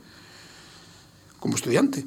[1.40, 2.04] como estudiante.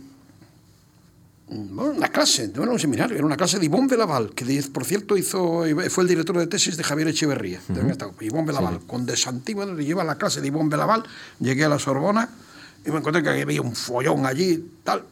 [1.51, 4.85] Bueno, una clase, no era un seminario, era una clase de Ivonne Belaval, que por
[4.85, 7.59] cierto hizo, fue el director de tesis de Javier Echeverría.
[7.69, 11.03] Uh Ivonne Belaval, con de Santiago, lleva la clase de Ivonne Belaval,
[11.39, 12.29] llegué a la Sorbona
[12.85, 15.03] y me encontré que había un follón allí, tal.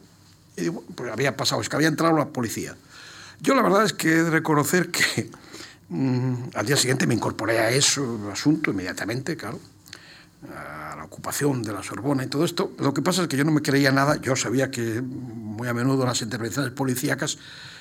[0.56, 2.76] Y digo, pues había pasado, es que había entrado la policía.
[3.40, 5.30] Yo la verdad es que he de reconocer que
[5.88, 9.58] mm, al día siguiente me incorporé a eso, asunto, inmediatamente, claro,
[10.54, 10.77] a la
[11.08, 12.72] ocupación de la Sorbona y todo esto.
[12.78, 15.74] Lo que pasa es que yo no me creía nada, yo sabía que muy a
[15.74, 17.38] menudo las intervenciones policíacas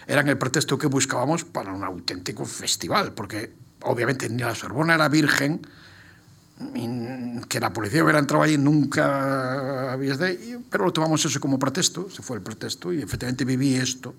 [0.08, 5.10] eran el pretexto que buscábamos para un auténtico festival, porque obviamente ni la Sorbona era
[5.10, 5.62] virgen,
[7.50, 10.18] que la policía hubiera entrado allí nunca había
[10.72, 14.16] pero lo tomamos eso como pretexto, se fue el pretexto y efectivamente viví esto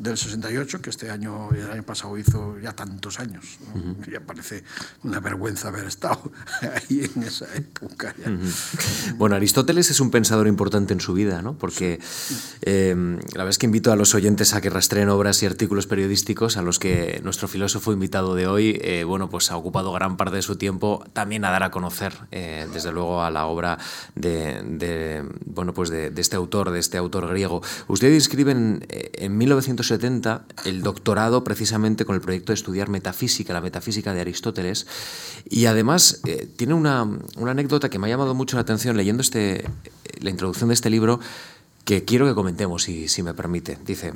[0.00, 3.58] del 68, que este año, el año pasado hizo ya tantos años.
[4.10, 4.64] Ya parece
[5.04, 6.32] una vergüenza haber estado
[6.62, 8.14] ahí en esa época.
[9.16, 11.52] Bueno, Aristóteles es un pensador importante en su vida, ¿no?
[11.58, 12.00] Porque
[12.62, 16.56] eh, la vez que invito a los oyentes a que rastreen obras y artículos periodísticos
[16.56, 20.36] a los que nuestro filósofo invitado de hoy, eh, bueno, pues ha ocupado gran parte
[20.36, 23.76] de su tiempo también a dar a conocer, eh, desde luego, a la obra
[24.14, 27.60] de, bueno, pues de, este autor, de este autor griego.
[27.86, 29.89] Usted inscribe en, en 1960
[30.64, 34.86] el doctorado precisamente con el proyecto de estudiar metafísica, la metafísica de Aristóteles.
[35.48, 37.08] Y además eh, tiene una,
[37.46, 39.68] anécdota que me ha llamado mucho la atención leyendo este,
[40.20, 41.20] la introducción de este libro
[41.84, 43.78] que quiero que comentemos, si, si me permite.
[43.84, 44.12] Dice,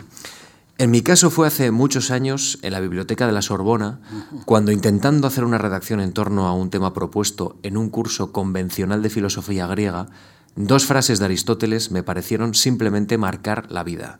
[0.76, 4.00] en mi caso fue hace muchos años en la biblioteca de la Sorbona,
[4.44, 9.00] cuando intentando hacer una redacción en torno a un tema propuesto en un curso convencional
[9.00, 10.08] de filosofía griega,
[10.56, 14.18] dos frases de Aristóteles me parecieron simplemente marcar la vida.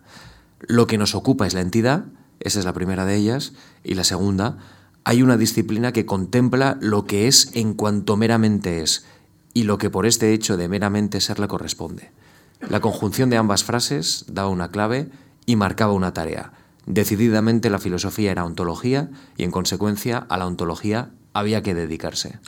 [0.68, 2.06] Lo que nos ocupa es la entidad,
[2.40, 4.58] esa es la primera de ellas, y la segunda,
[5.04, 9.04] hay una disciplina que contempla lo que es en cuanto meramente es,
[9.52, 12.10] y lo que por este hecho de meramente ser le corresponde.
[12.68, 15.10] La conjunción de ambas frases daba una clave
[15.46, 16.52] y marcaba una tarea.
[16.86, 22.38] Decididamente la filosofía era ontología y en consecuencia a la ontología había que dedicarse.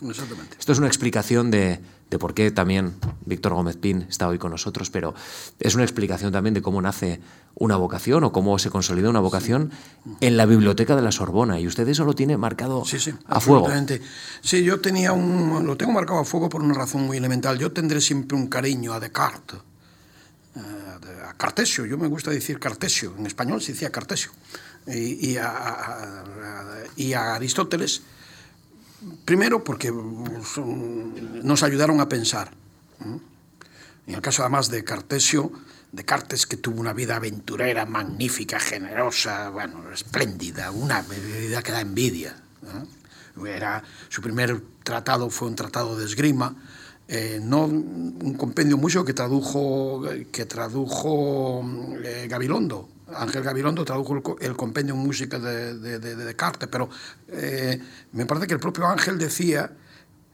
[0.59, 4.53] Esto es una explicación de, de por qué también Víctor Gómez Pin está hoy con
[4.53, 5.15] nosotros, pero
[5.59, 7.21] es una explicación también de cómo nace
[7.57, 9.73] una vocación o cómo se consolida una vocación
[10.21, 11.59] en la biblioteca de la Sorbona.
[11.59, 12.85] Y usted eso lo tiene marcado
[13.27, 13.69] a fuego.
[14.41, 17.59] Sí, yo tenía un, lo tengo marcado a fuego por una razón muy elemental.
[17.59, 19.59] Yo tendré siempre un cariño a Descartes,
[20.55, 20.61] eh,
[21.29, 21.87] a Cartesio.
[21.87, 23.15] Yo me gusta decir Cartesio.
[23.19, 24.31] En español se decía Cartesio.
[24.87, 26.23] Y, y, a,
[26.95, 28.03] y a Aristóteles
[29.25, 32.51] primero porque nos ayudaron a pensar.
[34.07, 35.53] En el caso, además, de Cartesio,
[35.93, 42.37] Descartes que tuvo una vida aventurera, magnífica, generosa, bueno, espléndida, una vida que da envidia.
[43.47, 46.55] Era, su primer tratado fue un tratado de esgrima,
[47.09, 51.65] eh, no un compendio mucho que tradujo, eh, que tradujo
[52.03, 56.89] eh, Gabilondo, Ángel Gabilondo tradujo el, compendio en música de, de, de, Descartes, pero
[57.29, 57.81] eh,
[58.13, 59.71] me parece que el propio Ángel decía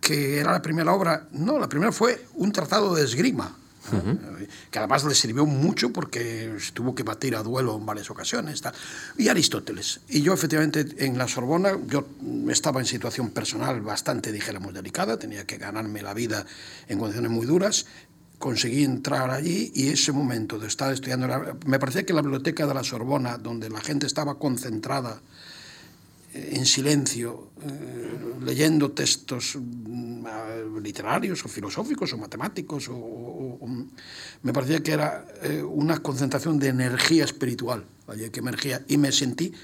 [0.01, 3.57] que era la primera obra, no, la primera fue un tratado de esgrima,
[4.71, 8.63] que además le sirvió mucho porque tuvo que batir a duelo en varias ocasiones.
[9.17, 10.01] Y Aristóteles.
[10.09, 12.07] Y yo efectivamente en la Sorbona, yo
[12.49, 16.47] estaba en situación personal bastante, dijéramos, delicada, tenía que ganarme la vida
[16.89, 17.87] en condiciones muy duras,
[18.43, 21.29] conseguí entrar allí y ese momento de estar estudiando,
[21.65, 25.23] me parecía que la biblioteca de la Sorbona, donde la gente estaba concentrada
[26.35, 32.91] eh, en silencio, eh, leyendo textos mm, literarios o filosóficos o matemáticos,
[34.43, 39.13] me parecía que era eh, una concentración de energía espiritual allí que emergía y me
[39.13, 39.55] sentí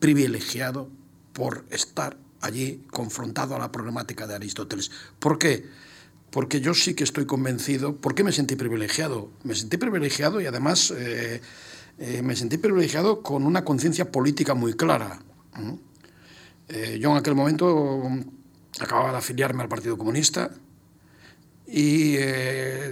[0.00, 0.90] privilegiado
[1.32, 4.90] por estar allí confrontado a la problemática de Aristóteles.
[5.20, 5.85] ¿Por qué?
[6.30, 7.96] Porque yo sí que estoy convencido.
[7.96, 9.30] ¿Por qué me sentí privilegiado?
[9.44, 11.40] Me sentí privilegiado y además eh,
[11.98, 15.20] eh, me sentí privilegiado con una conciencia política muy clara.
[16.68, 18.02] Eh, yo en aquel momento
[18.80, 20.50] acababa de afiliarme al Partido Comunista
[21.66, 22.16] y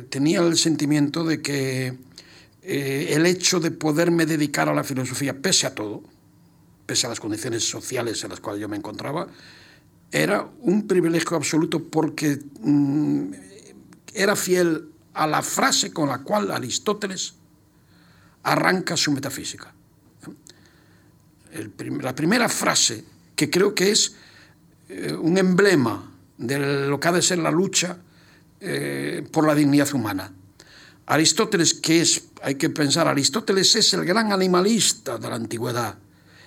[0.09, 1.97] tenía el sentimiento de que
[2.63, 6.03] el hecho de poderme dedicar a la filosofía, pese a todo,
[6.87, 9.29] pese a las condiciones sociales en las cuales yo me encontraba,
[10.15, 13.33] era un privilegio absoluto porque mm,
[14.15, 17.35] era fiel a la frase con la cual Aristóteles
[18.45, 19.75] arranca su metafísica.
[22.01, 24.15] la primera frase, que creo que es
[24.89, 27.99] eh, un emblema de lo que ha de ser la lucha
[28.61, 30.33] eh, por la dignidad humana.
[31.07, 35.99] Aristóteles, que es, hay que pensar, Aristóteles es el gran animalista de la antigüedad.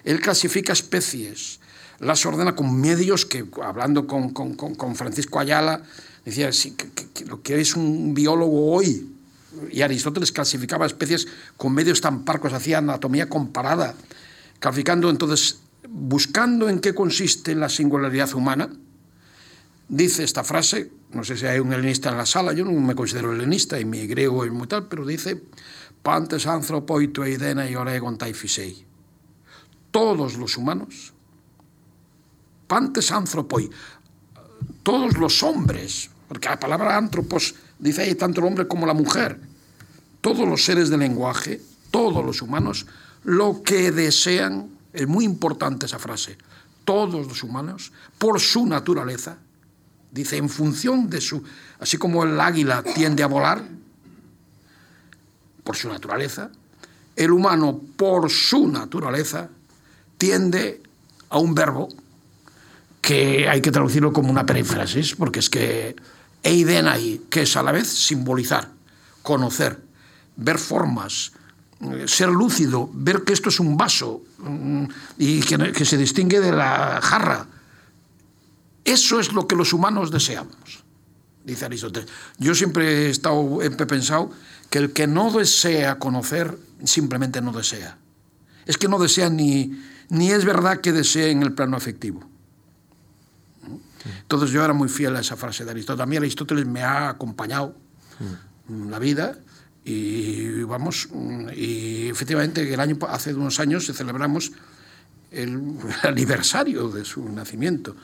[0.05, 1.59] Él clasifica especies,
[1.99, 5.83] las ordena con medios que, hablando con, con, con Francisco Ayala,
[6.23, 9.13] decía sí, que, lo que es un biólogo hoy,
[9.71, 13.95] y Aristóteles clasificaba especies con medios tan parcos, hacía anatomía comparada,
[14.59, 18.69] calificando entonces, buscando en qué consiste la singularidad humana,
[19.87, 22.93] dice esta frase, no sé si hay un helenista en la sala, yo no me
[22.93, 25.41] considero helenista y mi griego es muy tal, pero dice,
[26.03, 28.85] pantes anthropoito eidena y oregon taifisei.
[29.91, 31.13] Todos los humanos
[32.67, 33.69] pantes anthropoi,
[34.83, 39.39] todos los hombres, porque la palabra antropos dice ahí tanto el hombre como la mujer,
[40.21, 42.85] todos los seres del lenguaje, todos los humanos,
[43.23, 46.37] lo que desean, es muy importante esa frase,
[46.85, 49.37] todos los humanos, por su naturaleza,
[50.11, 51.43] dice, en función de su,
[51.79, 53.63] así como el águila tiende a volar,
[55.63, 56.49] por su naturaleza,
[57.15, 59.49] el humano, por su naturaleza,
[60.17, 60.81] tiende
[61.29, 61.89] a un verbo
[63.07, 65.95] que hay que traducirlo como una perífrasis, porque es que
[66.43, 68.67] eidenai, que es a la vez simbolizar,
[69.23, 69.79] conocer,
[70.35, 71.31] ver formas,
[71.79, 74.83] eh, ser lúcido, ver que esto es un vaso mm,
[75.19, 77.47] y que, se distingue de la jarra.
[78.83, 80.83] Eso es lo que los humanos deseamos,
[81.45, 82.09] dice Aristóteles.
[82.39, 84.31] Yo siempre he, estado, he pensado
[84.69, 87.97] que el que no desea conocer, simplemente no desea.
[88.65, 92.27] Es que no desea ni, ni es verdad que desee en el plano afectivo.
[94.21, 96.03] Entonces yo era muy fiel a esa frase de Aristóteles.
[96.03, 97.75] A mí Aristóteles me ha acompañado
[98.69, 99.37] en la vida
[99.83, 101.07] y vamos,
[101.55, 104.51] y efectivamente el año, hace unos años celebramos
[105.31, 105.61] el,
[106.03, 107.95] aniversario de su nacimiento.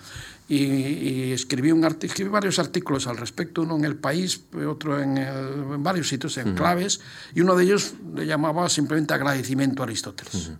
[0.47, 6.09] Y, escribí, un escribí varios artículos al respecto, uno en El País, otro en, varios
[6.09, 6.99] sitios, en claves,
[7.33, 10.51] y uno de ellos le llamaba simplemente agradecimiento a Aristóteles.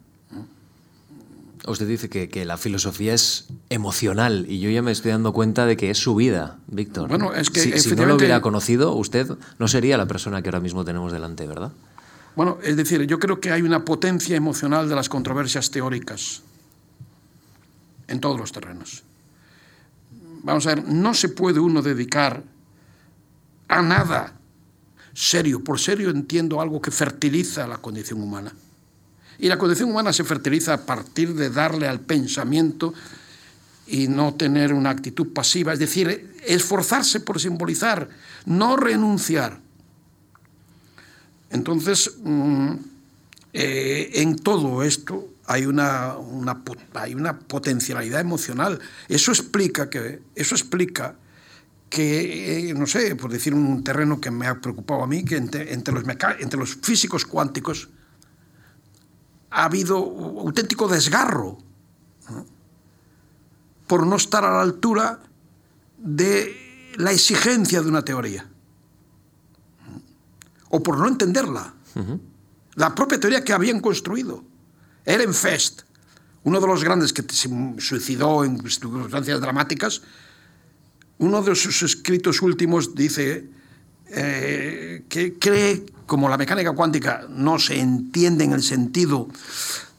[1.65, 5.77] Usted dice que, la filosofía es emocional y yo ya me estoy dando cuenta de
[5.77, 7.07] que es su vida, Víctor.
[7.07, 10.59] Bueno, es que si, no lo hubiera conocido, usted no sería la persona que ahora
[10.59, 11.71] mismo tenemos delante, ¿verdad?
[12.35, 16.41] Bueno, es decir, yo creo que hay una potencia emocional de las controversias teóricas
[18.07, 19.03] en todos los terrenos.
[20.43, 22.43] Vamos a ver, no se puede uno dedicar
[23.69, 24.33] a nada
[25.13, 25.63] serio.
[25.63, 28.53] Por serio entiendo algo que fertiliza la condición humana.
[29.39, 32.93] Y la condición humana se fertiliza a partir de darle al pensamiento
[33.87, 38.09] y no tener una actitud pasiva, es decir, esforzarse por simbolizar,
[38.45, 39.59] no renunciar.
[41.49, 42.73] Entonces, mm,
[43.53, 46.15] eh, en todo esto hay una,
[46.93, 48.79] hay una potencialidad emocional.
[49.09, 51.15] Eso explica que, eso explica
[51.89, 55.37] que, eh, no sé, por decir un terreno que me ha preocupado a mí, que
[55.37, 56.03] entre, los,
[56.39, 57.89] entre los físicos cuánticos,
[59.53, 61.59] ha habido auténtico desgarro
[63.85, 65.19] por no estar a la altura
[65.97, 68.49] de la exigencia de una teoría
[70.69, 71.71] o por no entenderla.
[72.73, 74.43] La propia teoría que habían construido.
[75.05, 75.83] Ehrenfest,
[76.43, 80.01] uno de los grandes que se suicidó en circunstancias dramáticas,
[81.19, 83.47] uno de sus escritos últimos dice
[84.07, 89.27] eh, que cree, como la mecánica cuántica no se entiende en el sentido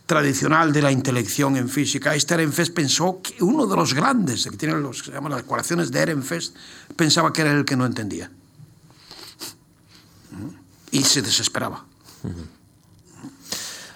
[0.07, 4.57] tradicional de la intelección en física, este Ehrenfest pensó que uno de los grandes, que
[4.57, 6.55] tiene los, las ecuaciones de Ehrenfest,
[6.97, 8.31] pensaba que era el que no entendía.
[10.90, 11.85] Y se desesperaba.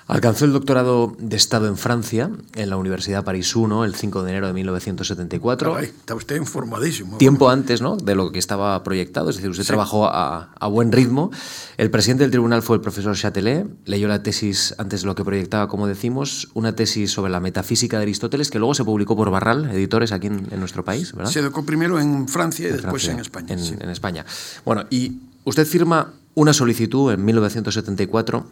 [0.09, 4.30] Alcanzó el doctorado de Estado en Francia, en la Universidad París I, el 5 de
[4.30, 5.76] enero de 1974.
[5.76, 7.18] Ay, está usted informadísimo.
[7.18, 7.98] Tiempo antes ¿no?
[7.98, 9.68] de lo que estaba proyectado, es decir, usted sí.
[9.68, 11.30] trabajó a, a, buen ritmo.
[11.76, 15.24] El presidente del tribunal fue el profesor Châtelet, leyó la tesis antes de lo que
[15.24, 19.30] proyectaba, como decimos, una tesis sobre la metafísica de Aristóteles, que luego se publicó por
[19.30, 21.30] Barral, editores aquí en, en nuestro país, ¿verdad?
[21.30, 23.52] Se educó primero en Francia y en después Francia, en España.
[23.52, 23.74] En, sí.
[23.78, 24.24] en España.
[24.64, 28.46] Bueno, y usted firma una solicitud en 1974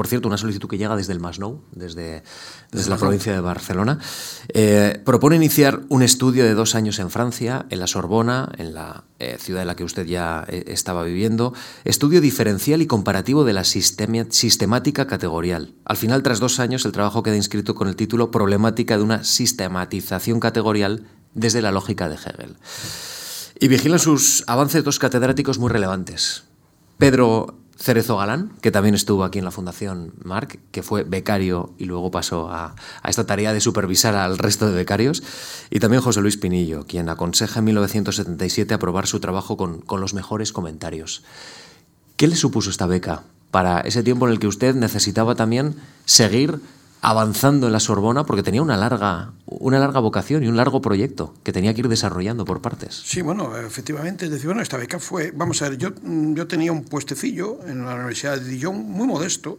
[0.00, 2.22] por cierto, una solicitud que llega desde el Masnou, desde,
[2.72, 3.98] desde la provincia de Barcelona.
[4.48, 9.04] Eh, propone iniciar un estudio de dos años en Francia, en la Sorbona, en la
[9.18, 11.52] eh, ciudad en la que usted ya eh, estaba viviendo.
[11.84, 15.74] Estudio diferencial y comparativo de la sistemática categorial.
[15.84, 19.22] Al final, tras dos años, el trabajo queda inscrito con el título Problemática de una
[19.22, 22.56] sistematización categorial desde la lógica de Hegel.
[23.60, 26.44] Y vigilan sus avances dos catedráticos muy relevantes.
[26.96, 31.86] Pedro Cerezo Galán, que también estuvo aquí en la Fundación Marc, que fue becario y
[31.86, 32.74] luego pasó a,
[33.08, 35.22] esta tarea de supervisar al resto de becarios,
[35.70, 40.52] y también José Luis Pinillo, quien aconseja en 1977 aprobar su trabajo con los mejores
[40.52, 41.24] comentarios.
[42.16, 46.60] ¿Qué le supuso esta beca para ese tiempo en el que usted necesitaba también seguir
[47.02, 51.34] avanzando en la Sorbona porque tenía una larga, una larga vocación y un largo proyecto
[51.42, 53.02] que tenía que ir desarrollando por partes.
[53.04, 56.72] Sí, bueno, efectivamente, es decir, bueno, esta beca fue, vamos a ver, yo, yo tenía
[56.72, 59.58] un puestecillo en la Universidad de Dijon muy modesto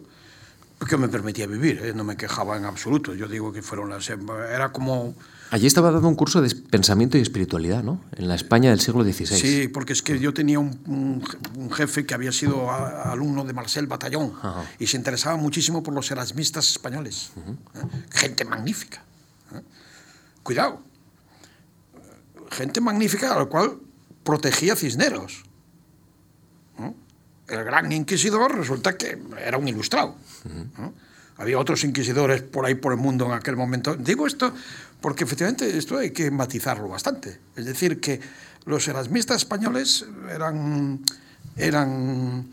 [0.88, 1.92] que me permitía vivir, ¿eh?
[1.94, 5.14] no me quejaba en absoluto, yo digo que fueron las, era como...
[5.52, 8.00] Allí estaba dando un curso de pensamiento y espiritualidad, ¿no?
[8.16, 9.26] En la España del siglo XVI.
[9.26, 11.22] Sí, porque es que yo tenía un, un,
[11.56, 14.64] un jefe que había sido a, alumno de Marcel Batallón Ajá.
[14.78, 17.32] y se interesaba muchísimo por los erasmistas españoles.
[17.36, 17.84] Uh -huh.
[17.84, 18.06] ¿eh?
[18.12, 19.02] Gente magnífica.
[19.54, 19.60] ¿eh?
[20.42, 20.80] Cuidado.
[22.50, 23.76] Gente magnífica a la cual
[24.24, 25.42] protegía Cisneros.
[26.78, 26.94] ¿eh?
[27.48, 30.16] El gran inquisidor resulta que era un ilustrado.
[30.46, 30.48] Uh
[30.80, 30.92] -huh.
[31.36, 33.96] Había otros inquisidores por ahí por el mundo en aquel momento.
[33.96, 34.54] Digo esto
[35.02, 37.38] porque efectivamente esto hay que matizarlo bastante.
[37.56, 38.20] Es decir, que
[38.64, 41.00] los erasmistas españoles eran,
[41.56, 42.46] eran,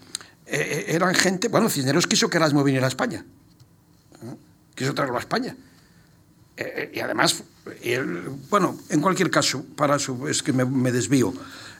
[0.45, 1.47] eh, eran gente...
[1.47, 3.23] Bueno, Cisneros quiso que Erasmo viniera a España.
[4.23, 4.35] ¿eh?
[4.75, 5.55] Quiso traerlo a España.
[6.57, 7.41] Eh, y además,
[8.49, 11.33] bueno, en cualquier caso, para su, es que me, desvío.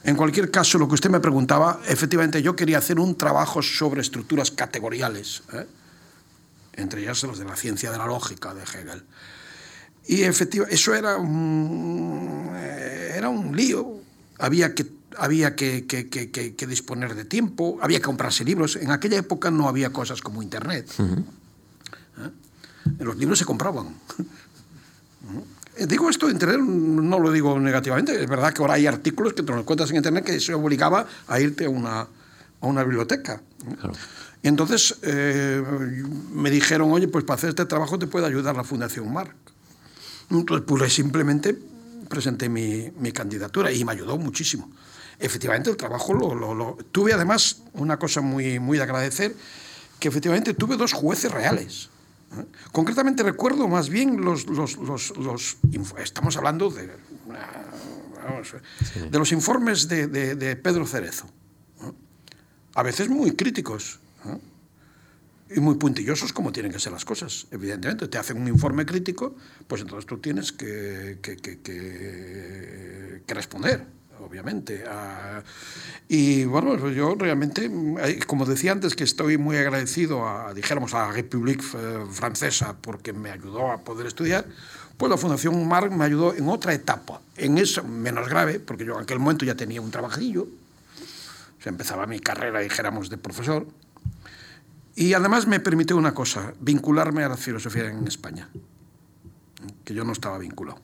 [0.04, 4.00] En cualquier caso, lo que usted me preguntaba, efectivamente yo quería hacer un trabajo sobre
[4.00, 5.66] estructuras categoriales, ¿eh?
[6.74, 9.02] entre ellas los de la ciencia de la lógica de Hegel.
[10.10, 12.50] Y efectivamente, eso era un,
[13.14, 14.00] era un lío.
[14.40, 14.84] Había que,
[15.16, 18.74] había que, que, que, que, disponer de tiempo, había que comprarse libros.
[18.74, 20.90] En aquella época no había cosas como Internet.
[20.98, 21.24] Uh -huh.
[22.26, 23.04] ¿Eh?
[23.04, 23.94] Los libros se compraban.
[25.86, 28.20] Digo esto de Internet, no lo digo negativamente.
[28.20, 31.06] Es verdad que ahora hay artículos que te los encuentras en Internet que se obligaba
[31.28, 33.40] a irte a una, a una biblioteca.
[33.78, 33.92] Claro.
[34.42, 35.62] Y entonces eh,
[36.34, 39.36] me dijeron, oye, pues para hacer este trabajo te puede ayudar la Fundación Marc.
[40.30, 41.56] Entonces, pues simplemente
[42.08, 44.70] presenté mi, mi, candidatura y me ayudó muchísimo.
[45.18, 49.34] Efectivamente, el trabajo lo, lo, lo, Tuve además una cosa muy, muy de agradecer,
[49.98, 51.90] que efectivamente tuve dos jueces reales.
[52.36, 52.44] ¿eh?
[52.72, 54.46] Concretamente recuerdo más bien los...
[54.46, 55.56] los, los, los
[55.98, 56.90] estamos hablando de,
[58.24, 58.54] vamos,
[58.92, 59.00] sí.
[59.08, 61.26] de los informes de, de, de Pedro Cerezo.
[61.82, 61.92] ¿eh?
[62.74, 64.00] A veces muy críticos.
[65.50, 65.54] ¿Eh?
[65.56, 68.08] y muy puntillosos como tienen que ser las cosas, evidentemente.
[68.08, 69.34] Te hacen un informe crítico,
[69.66, 71.60] pues entonces tú tienes que, que, que,
[73.26, 73.84] que responder,
[74.20, 74.84] obviamente.
[74.84, 75.42] Uh,
[76.08, 77.70] y bueno, yo realmente,
[78.26, 83.30] como decía antes, que estoy muy agradecido a, dijéramos, a la République Francesa porque me
[83.30, 84.46] ayudó a poder estudiar,
[84.96, 88.96] pues la Fundación Marc me ayudó en otra etapa, en eso menos grave, porque yo
[88.96, 93.66] en aquel momento ya tenía un trabajillo, o sea, empezaba mi carrera, dijéramos, de profesor,
[95.00, 98.50] y además me permitió una cosa, vincularme a la filosofía en España,
[99.82, 100.78] que yo no estaba vinculado.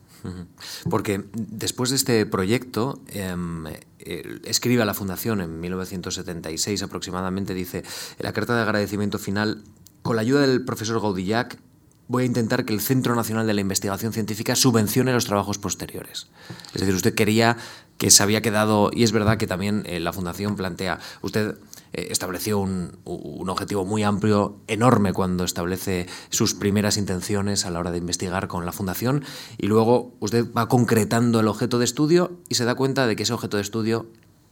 [0.89, 7.83] Porque después de este proyecto, eh, escribe a la Fundación en 1976 aproximadamente, dice,
[8.17, 9.63] en la carta de agradecimiento final,
[10.01, 11.59] con la ayuda del profesor Gaudillac,
[12.07, 16.27] voy a intentar que el Centro Nacional de la Investigación Científica subvencione los trabajos posteriores.
[16.73, 17.57] Es decir, usted quería
[17.99, 21.55] que se había quedado, y es verdad que también eh, la Fundación plantea, usted
[21.93, 27.91] estableció un, un, objetivo muy amplio, enorme, cuando establece sus primeras intenciones a la hora
[27.91, 29.23] de investigar con la Fundación,
[29.57, 33.23] y luego usted va concretando el objeto de estudio y se da cuenta de que
[33.23, 34.07] ese objeto de estudio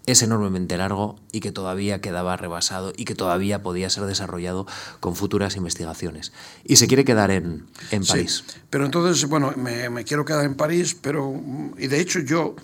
[0.06, 4.68] es enormemente largo y que todavía quedaba rebasado y que todavía podía ser desarrollado
[5.00, 6.32] con futuras investigaciones.
[6.64, 8.44] Y se quiere quedar en, en París.
[8.46, 11.34] Sí, pero entonces, bueno, me, me quiero quedar en París, pero,
[11.78, 12.56] y de hecho yo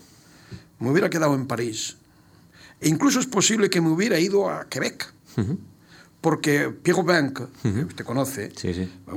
[0.79, 1.97] me hubiera quedado en París.
[2.81, 5.57] E incluso es posible que me hubiera ido a Quebec, uh -huh.
[6.19, 8.51] porque Pierre Bank, que usted conoce,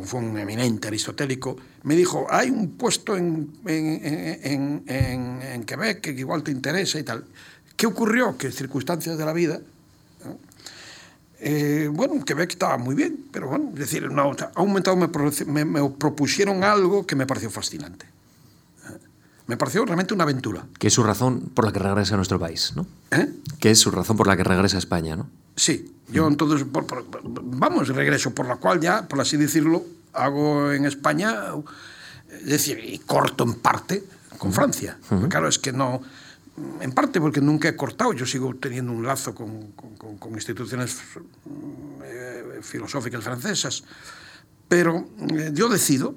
[0.05, 6.11] fue un eminente aristotélico, me dijo, hay un puesto en, en, en, en, Quebec que
[6.11, 7.25] igual te interesa y tal.
[7.77, 8.37] ¿Qué ocurrió?
[8.37, 9.61] Que circunstancias de la vida...
[11.47, 15.91] Eh, bueno, Quebec estaba muy bien, pero bueno, es decir, no, ha aumentado, me, me,
[15.91, 18.07] propusieron algo que me pareció fascinante.
[19.47, 20.67] Me pareció realmente una aventura.
[20.79, 22.87] Que es su razón por la que regresa a nuestro país, ¿no?
[23.11, 23.29] ¿Eh?
[23.61, 25.29] Que es su razón por la que regresa a España, ¿no?
[25.57, 31.35] Sí, yo entonces, vamos, regreso, por la cual ya, por así decirlo, hago en España,
[32.41, 34.05] es decir, y corto en parte
[34.39, 34.99] con Francia.
[35.29, 36.03] Claro, es que no,
[36.81, 40.99] en parte porque nunca he cortado, yo sigo teniendo un lazo con, con, instituciones
[42.05, 43.85] eh, filosóficas francesas,
[44.69, 46.15] pero eh, yo decido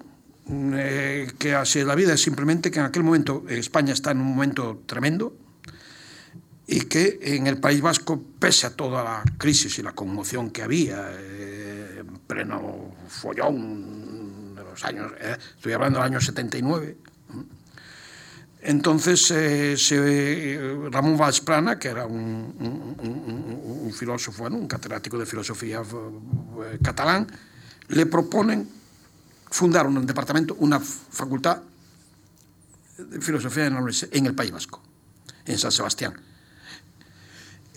[0.50, 3.94] Mm, eh, que a eh, la vida es simplemente que en aquel momento eh, España
[3.94, 5.36] está en un momento tremendo
[6.68, 10.62] y que en el País Vasco, pese a toda la crisis y la conmoción que
[10.62, 16.98] había, eh, en pleno follón de los años, eh, estoy hablando del año 79,
[18.62, 19.96] entonces eh, se,
[20.56, 25.82] eh, Ramón Valsprana, que era un, un, un, un filósofo, bueno, un catedrático de filosofía
[26.84, 27.28] catalán,
[27.88, 28.77] le proponen
[29.50, 31.62] fundar un departamento, una facultad
[32.98, 34.82] de filosofía en el País Vasco,
[35.46, 36.14] en San Sebastián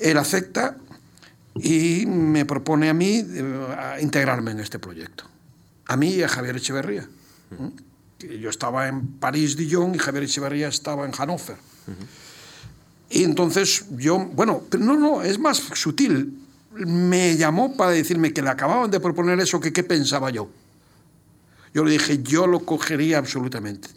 [0.00, 0.76] él acepta
[1.54, 5.24] y me propone a mí eh, integrarme en este proyecto.
[5.86, 7.06] A mí y a Javier Echeverría.
[8.18, 11.56] Yo estaba en París-Dijon y Javier Echeverría estaba en Hannover.
[13.10, 16.38] Y entonces yo, bueno, pero no, no, es más sutil.
[16.72, 20.48] Me llamó para decirme que le acababan de proponer eso, que qué pensaba yo.
[21.72, 23.88] Yo le dije, yo lo cogería absolutamente.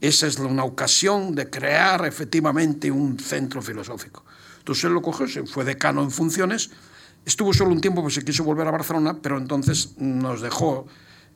[0.00, 4.24] Esa es una ocasión de crear efectivamente un centro filosófico.
[4.58, 6.70] Entonces él lo cogió, se fue decano en funciones,
[7.24, 10.86] estuvo solo un tiempo, pues se quiso volver a Barcelona, pero entonces nos dejó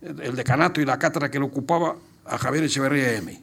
[0.03, 3.43] el decanato y la cátedra que lo ocupaba a Javier Echeverría y a mí.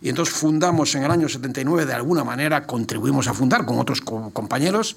[0.00, 4.00] Y entonces fundamos en el año 79, de alguna manera contribuimos a fundar con otros
[4.00, 4.96] compañeros,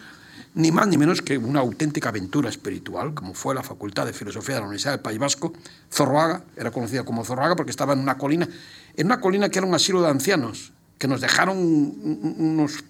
[0.53, 4.55] ni más ni menos que una auténtica aventura espiritual, como fue la Facultad de Filosofía
[4.55, 5.53] de la Universidad del País Vasco,
[5.91, 8.47] Zorroaga, era conocida como Zorroaga porque estaba en una colina,
[8.95, 12.83] en una colina que era un asilo de ancianos, que nos dejaron unos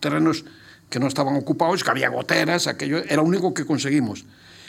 [0.00, 0.44] terrenos
[0.90, 4.24] que no estaban ocupados, que había goteras, aquello era lo único que conseguimos.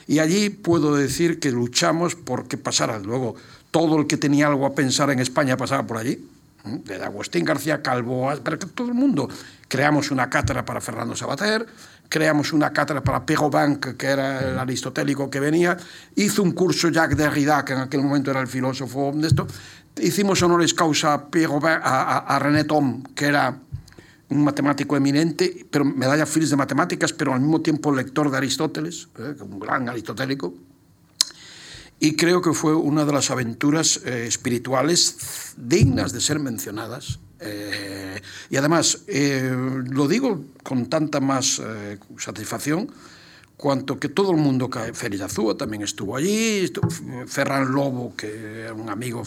[0.07, 2.99] Y allí puedo decir que luchamos porque pasara.
[2.99, 3.35] Luego,
[3.71, 6.23] todo el que tenía algo a pensar en España pasaba por allí.
[6.65, 9.29] de Agustín García Calvo, para que todo el mundo.
[9.67, 11.65] Creamos una cátedra para Fernando Sabater,
[12.09, 15.77] creamos una cátedra para Pego Bank, que era el aristotélico que venía,
[16.15, 19.47] hizo un curso Jacques Derrida, que en aquel momento era el filósofo de esto,
[19.99, 23.57] hicimos honores causa a, Pego a, a, a, René Tom, que era
[24.29, 29.07] un matemático eminente, pero medalla Fields de matemáticas, pero al mismo tiempo lector de Aristóteles,
[29.19, 29.35] ¿eh?
[29.41, 30.53] un gran aristotélico.
[32.05, 37.17] Y creo que fue una de las aventuras eh, espirituales dignas de ser mencionadas.
[37.39, 41.59] Eh, y además, lo digo con tanta más
[42.19, 42.91] satisfacción,
[43.57, 46.71] cuanto que todo el mundo, Félix Azúa también estuvo allí,
[47.25, 49.23] Ferran Lobo, que era un amigo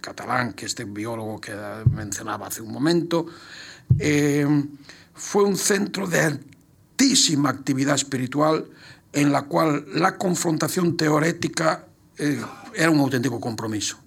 [0.00, 1.52] catalán, que este biólogo que
[1.90, 3.26] mencionaba hace un momento,
[3.98, 4.46] eh,
[5.14, 8.64] fue un centro de altísima actividad espiritual
[9.12, 11.84] en la cual la confrontación teorética
[12.20, 12.40] eh,
[12.74, 13.98] era un auténtico compromiso.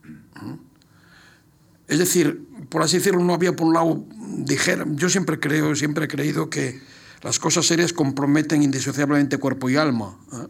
[1.88, 4.05] Es decir, por así decirlo, no había por un lado,
[4.38, 6.82] dijera, yo siempre creo, siempre he creído que
[7.22, 10.18] las cosas serias comprometen indisociablemente cuerpo y alma.
[10.32, 10.47] ¿eh?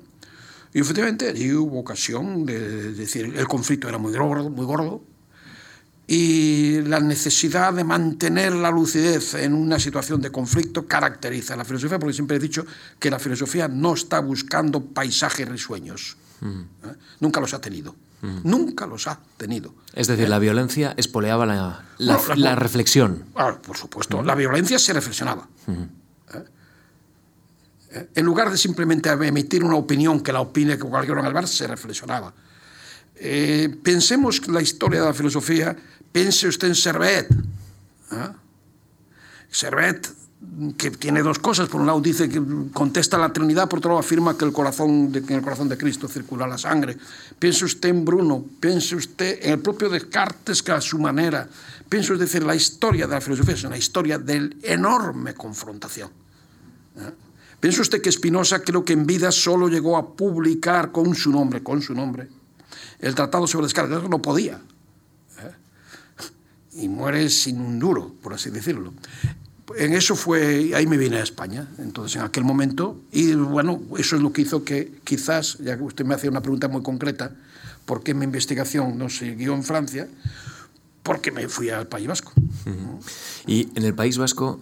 [0.73, 5.03] Y efectivamente allí hubo ocasión de, decir, el conflicto era muy gordo, muy gordo,
[6.07, 11.65] y la necesidad de mantener la lucidez en una situación de conflicto caracteriza a la
[11.65, 12.65] filosofía, porque siempre he dicho
[12.99, 16.17] que la filosofía no está buscando paisajes risueños.
[16.43, 16.95] ¿Eh?
[17.19, 17.95] Nunca los ha tenido.
[18.43, 19.73] Nunca los ha tenido.
[19.93, 23.25] Es decir, la violencia espoleaba la, la, reflexión.
[23.35, 25.49] Ah, por supuesto, la violencia se reflexionaba.
[25.67, 25.87] ¿eh?
[27.91, 28.09] ¿Eh?
[28.15, 31.49] En lugar de simplemente emitir una opinión que la opine que cualquiera en el bar,
[31.49, 32.33] se reflexionaba.
[33.83, 35.75] pensemos la historia de la filosofía
[36.13, 37.27] Piense usted en Servet.
[38.11, 38.29] ¿eh?
[39.49, 40.07] Servet,
[40.77, 41.69] que tiene dos cosas.
[41.69, 42.41] Por un lado dice que
[42.73, 45.77] contesta la Trinidad, por otro lado afirma que, el corazón de, en el corazón de
[45.77, 46.97] Cristo circula la sangre.
[47.39, 51.47] Piense usted en Bruno, piense usted en el propio Descartes, que a su manera.
[51.89, 56.09] Piense usted, decir, la historia de la filosofía es una historia de enorme confrontación.
[56.97, 57.11] ¿eh?
[57.59, 61.63] Piense usted que Spinoza creo que en vida solo llegó a publicar con su nombre,
[61.63, 62.27] con su nombre,
[62.99, 64.09] el tratado sobre Descartes.
[64.09, 64.59] No podía
[66.75, 68.93] y muere sin un duro, por así decirlo.
[69.77, 74.15] En eso fue, ahí me vine a España, entonces en aquel momento, y bueno, eso
[74.15, 77.31] es lo que hizo que quizás, ya que usted me hace una pregunta muy concreta,
[77.85, 80.07] ¿por qué mi investigación no siguió en Francia?
[81.01, 82.31] Porque me fui al País Vasco.
[83.45, 84.59] Y en el País Vasco,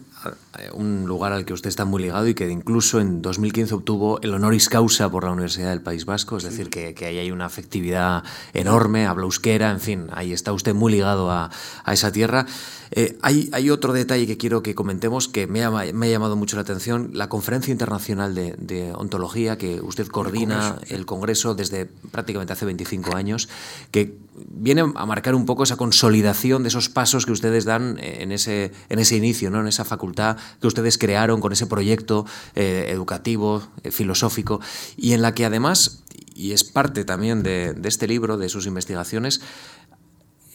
[0.73, 4.33] un lugar al que usted está muy ligado y que incluso en 2015 obtuvo el
[4.33, 7.45] honoris causa por la Universidad del País Vasco, es decir, que, que, ahí hay una
[7.45, 11.49] afectividad enorme, habla euskera, en fin, ahí está usted muy ligado a,
[11.83, 12.45] a esa tierra.
[12.93, 16.35] Eh, hay, hay, otro detalle que quiero que comentemos que me ha, me ha llamado
[16.35, 21.55] mucho la atención, la Conferencia Internacional de, de Ontología que usted coordina, el congreso, el
[21.55, 23.47] congreso, desde prácticamente hace 25 años,
[23.91, 28.31] que viene a marcar un poco esa consolidación de esos pasos que ustedes dan en
[28.31, 29.59] ese, en ese inicio, ¿no?
[29.59, 32.25] en esa facultad que ustedes crearon con ese proyecto
[32.55, 34.61] eh, educativo, eh, filosófico,
[34.95, 36.03] y en la que además,
[36.33, 39.41] y es parte también de, de este libro, de sus investigaciones,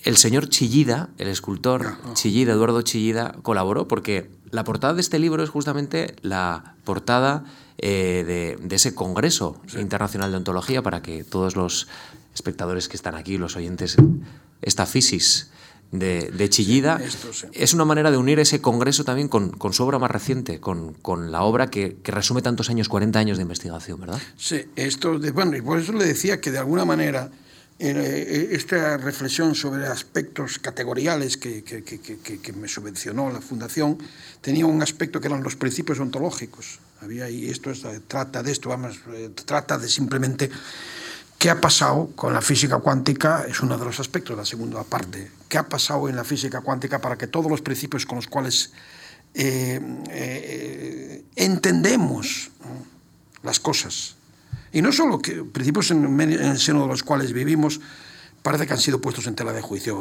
[0.05, 5.43] el señor Chillida, el escultor Chillida, Eduardo Chillida, colaboró porque la portada de este libro
[5.43, 7.45] es justamente la portada
[7.79, 9.81] eh, de, de, ese Congreso sí.
[9.81, 11.89] Internacional de Ontología para que todos los
[12.37, 13.97] espectadores que están aquí, los oyentes,
[14.63, 15.51] esta fisis
[15.91, 17.47] de, de Chillida, sí, sí.
[17.53, 20.93] es una manera de unir ese congreso también con, con su obra más reciente, con,
[20.95, 24.21] con la obra que, que, resume tantos años, 40 años de investigación, ¿verdad?
[24.37, 27.31] Sí, esto, de, bueno, y por eso le decía que de alguna manera
[27.79, 33.99] esta reflexión sobre aspectos categoriales que, que, que, que, me subvencionó la Fundación
[34.41, 36.79] tenía un aspecto que eran los principios ontológicos.
[37.03, 38.99] Había, y esto es, trata de esto, vamos,
[39.45, 40.51] trata de simplemente
[41.39, 44.83] qué ha pasado con la física cuántica, es uno de los aspectos de la segunda
[44.85, 45.31] parte.
[45.49, 48.73] ¿Qué ha pasado en la física cuántica para que todos los principios con los cuales
[49.35, 49.81] eh,
[50.11, 52.51] eh, entendemos
[53.43, 54.17] las cosas,
[54.73, 57.81] y no solo que principios en, en, el seno de los cuales vivimos
[58.47, 59.97] parece que han sido puestos en tela de juicio.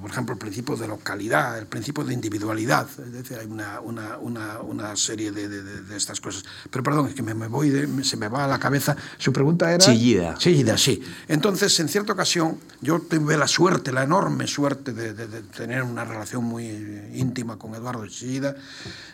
[0.00, 2.88] Por ejemplo, el principio de localidad, el principio de individualidad.
[2.98, 6.42] Es decir, hay una, una, una, una serie de, de, de, estas cosas.
[6.68, 8.96] Pero perdón, es que me, me voy de, se me va a la cabeza.
[9.18, 9.78] Su pregunta era...
[9.78, 10.34] Chillida.
[10.36, 11.00] Chillida, sí.
[11.28, 16.04] Entonces, en cierta ocasión, yo tuve la suerte, la enorme suerte de, de tener una
[16.04, 16.66] relación muy
[17.14, 18.56] íntima con Eduardo Chillida.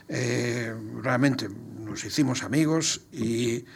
[0.09, 1.47] Eh, realmente
[1.79, 3.66] nos hicimos amigos y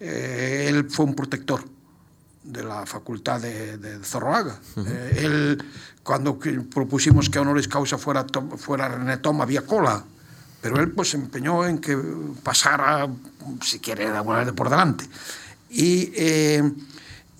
[0.00, 1.76] eh, él fue un protector
[2.48, 4.58] de la facultad de, de Zorroaga.
[4.76, 4.86] Uh -huh.
[4.88, 5.64] eh, él,
[6.02, 6.38] cuando
[6.70, 8.24] propusimos que honoris causa fuera,
[8.56, 10.02] fuera René Tom, había cola,
[10.62, 11.96] pero él pues se empeñó en que
[12.42, 13.06] pasara,
[13.62, 15.04] si quiere, alguna vez por delante.
[15.70, 16.62] Y, eh,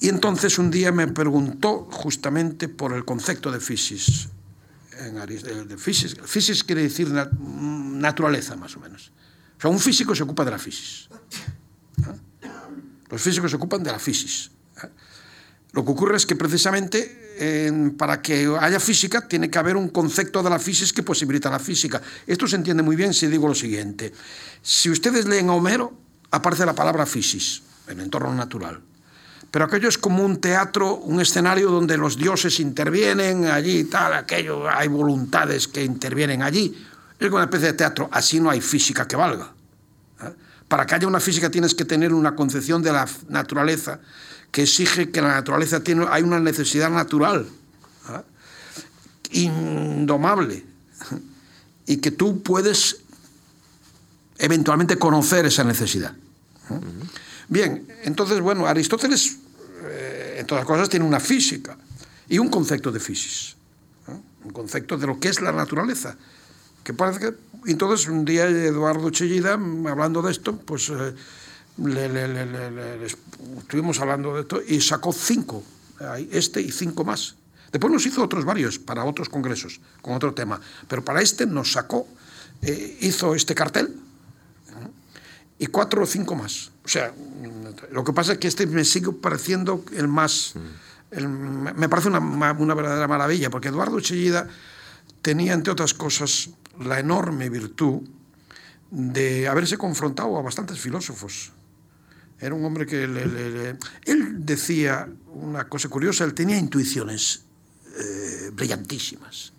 [0.01, 4.29] y entonces un día me preguntó justamente por el concepto de fisis.
[5.01, 5.77] En de, de.
[5.79, 9.13] Fisis quiere decir nat naturaleza, más o menos.
[9.57, 11.09] O sea, un físico se ocupa de la fisis.
[12.05, 12.51] ¿Eh?
[13.11, 14.51] Los físicos se ocupan de la fisis.
[15.79, 19.91] Lo que ocurre es que precisamente eh, para que haya física tiene que haber un
[19.91, 22.03] concepto de la fisis que posibilita la física.
[22.27, 24.13] Esto se entiende muy bien si digo lo siguiente.
[24.61, 25.97] Si ustedes leen a Homero,
[26.33, 28.81] aparece la palabra fisis, el entorno natural.
[29.53, 34.15] Pero aquello es como un teatro, un escenario donde los dioses intervienen allí y tal,
[34.15, 36.77] aquello, hay voluntades que intervienen allí.
[37.21, 39.53] Es una especie de teatro, así no hay física que valga.
[40.25, 40.35] ¿eh?
[40.67, 44.01] Para que haya una física tienes que tener una concepción de la naturaleza
[44.51, 47.47] que exige que la naturaleza tiene, hay una necesidad natural,
[48.09, 48.23] ¿eh?
[49.33, 50.65] indomable,
[51.87, 52.99] y que tú puedes
[54.39, 56.15] eventualmente conocer esa necesidad.
[56.69, 56.81] -huh.
[57.49, 59.37] Bien, entonces, bueno, Aristóteles,
[59.85, 61.77] eh, en todas cosas, tiene una física
[62.29, 63.57] y un concepto de fisis,
[64.07, 64.13] ¿eh?
[64.45, 66.17] un concepto de lo que es la naturaleza,
[66.85, 67.35] que parece que...
[67.67, 70.89] Entonces, un día Eduardo Chellida, hablando de esto, pues...
[70.91, 71.15] Eh,
[71.85, 73.07] le, le, le, le,
[73.59, 75.63] estuvimos hablando de esto y sacó cinco,
[76.31, 77.37] este y cinco más.
[77.71, 81.73] Después nos hizo otros varios para otros congresos, con otro tema, pero para este nos
[81.73, 82.09] sacó,
[82.63, 83.95] eh, hizo este cartel
[85.59, 86.71] y cuatro o cinco más.
[86.85, 87.13] O sea,
[87.93, 90.55] lo que pasa es que este me sigue pareciendo el más...
[91.11, 94.47] El, me parece una, una verdadera maravilla, porque Eduardo Chillida
[95.23, 98.03] tenía, entre otras cosas, la enorme virtud
[98.91, 101.53] de haberse confrontado a bastantes filósofos
[102.41, 107.43] era un hombre que él decía una cosa curiosa, él tenía intuiciones
[107.99, 109.53] eh, brillantísimas.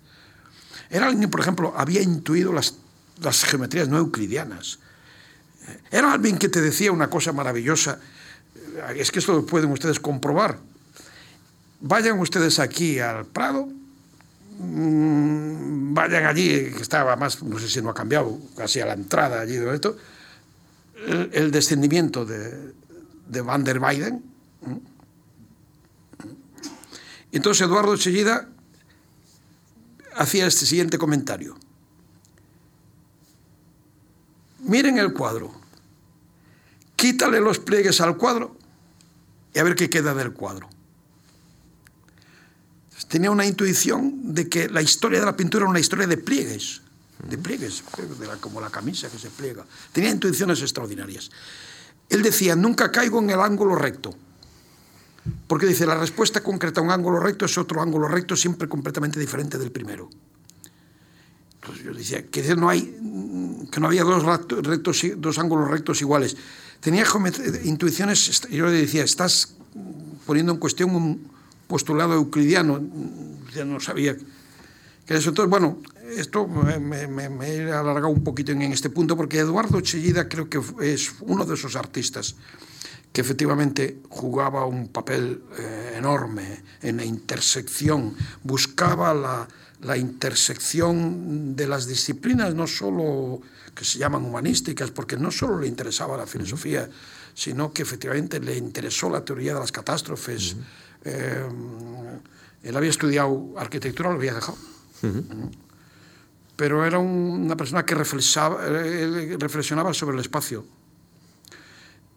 [0.90, 2.76] Era alguien, por ejemplo, había intuido las,
[3.22, 4.80] las geometrías no euclidianas.
[5.92, 8.00] Era alguien que te decía una cosa maravillosa.
[8.96, 10.60] Es que esto lo pueden ustedes comprobar.
[11.82, 13.68] Vayan ustedes aquí al Prado,
[14.58, 18.94] mmm, vayan allí, que estaba más, no sé si no ha cambiado, casi a la
[18.94, 19.96] entrada allí de esto,
[21.08, 22.74] el, descendimiento de,
[23.28, 24.24] de, Van der Weyden.
[27.32, 28.50] Entonces Eduardo Chellida
[30.16, 31.56] hacía este siguiente comentario.
[34.70, 35.52] miren el cuadro,
[36.96, 38.56] quítale los pliegues al cuadro
[39.54, 40.70] y a ver qué queda del cuadro.
[43.08, 46.84] Tenía una intuición de que la historia de la pintura era una historia de pliegues,
[47.28, 47.84] de pliegues,
[48.40, 49.66] como la camisa que se pliega.
[49.92, 51.30] Tenía intuiciones extraordinarias.
[52.10, 54.16] Él decía, nunca caigo en el ángulo recto.
[55.48, 59.20] Porque dice, la respuesta concreta a un ángulo recto es otro ángulo recto siempre completamente
[59.20, 60.10] diferente del primero.
[61.62, 62.82] Entonces yo decía que no, hay,
[63.70, 66.38] que no había dos, rectos, dos ángulos rectos iguales.
[66.80, 67.06] Tenía
[67.64, 69.56] intuiciones, yo le decía, estás
[70.26, 71.30] poniendo en cuestión un
[71.68, 72.82] postulado euclidiano,
[73.54, 74.16] ya no sabía
[75.06, 75.30] que eso.
[75.30, 75.80] Entonces, bueno,
[76.18, 80.62] esto me, me, he alargado un poquito en, este punto porque Eduardo Chillida creo que
[80.82, 82.36] es uno de esos artistas
[83.12, 89.48] que efectivamente jugaba un papel eh, enorme en la intersección, buscaba la,
[89.82, 93.42] la, intersección de las disciplinas, no solo
[93.74, 96.88] que se llaman humanísticas, porque no solo le interesaba la filosofía,
[97.34, 100.56] sino que efectivamente le interesó la teoría de las catástrofes.
[101.04, 101.48] Eh,
[102.62, 104.58] él había estudiado arquitectura, lo había dejado
[106.60, 110.66] pero era una persona que reflexionaba sobre el espacio.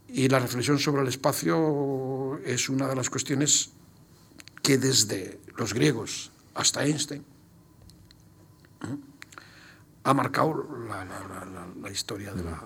[0.08, 3.70] Y la reflexión sobre el espacio es una de las cuestiones
[4.60, 7.24] que desde los griegos hasta Einstein
[10.02, 12.64] ha marcado la, historia de la,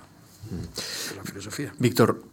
[1.10, 1.74] de la filosofía.
[1.78, 2.24] Víctor,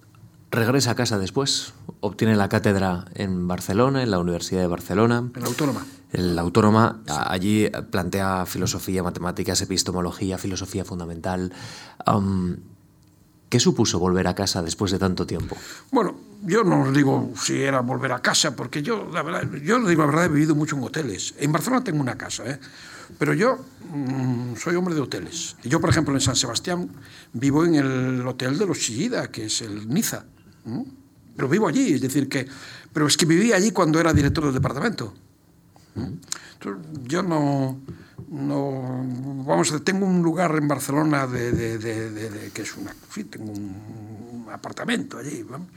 [0.52, 5.30] regresa a casa después, obtiene la cátedra en Barcelona, en la Universidad de Barcelona.
[5.36, 5.86] En la Autónoma.
[6.14, 11.51] En la Autónoma, allí plantea filosofía, matemáticas, epistemología, filosofía fundamental.
[13.49, 15.55] ¿Qué supuso volver a casa después de tanto tiempo?
[15.91, 19.78] Bueno, yo no os digo si era volver a casa, porque yo, la verdad, yo
[19.88, 21.36] digo la verdad, he vivido mucho en hoteles.
[21.38, 22.59] En Barcelona tengo una casa, ¿eh?
[23.20, 23.57] pero yo
[23.93, 25.55] mm, soy hombre de hoteles.
[25.64, 26.89] Yo, por ejemplo, en San Sebastián
[27.34, 30.26] vivo en el hotel de los Chillida, que es el Niza.
[31.36, 32.47] Pero vivo allí, es decir, que...
[32.91, 35.14] Pero es que viví allí cuando era director del departamento.
[37.04, 37.80] Yo no,
[38.30, 39.06] no...
[39.46, 42.96] Vamos, tengo un lugar en Barcelona de, de, de, que es una...
[43.14, 45.46] Sí, tengo un apartamento allí.
[45.50, 45.68] ¿no?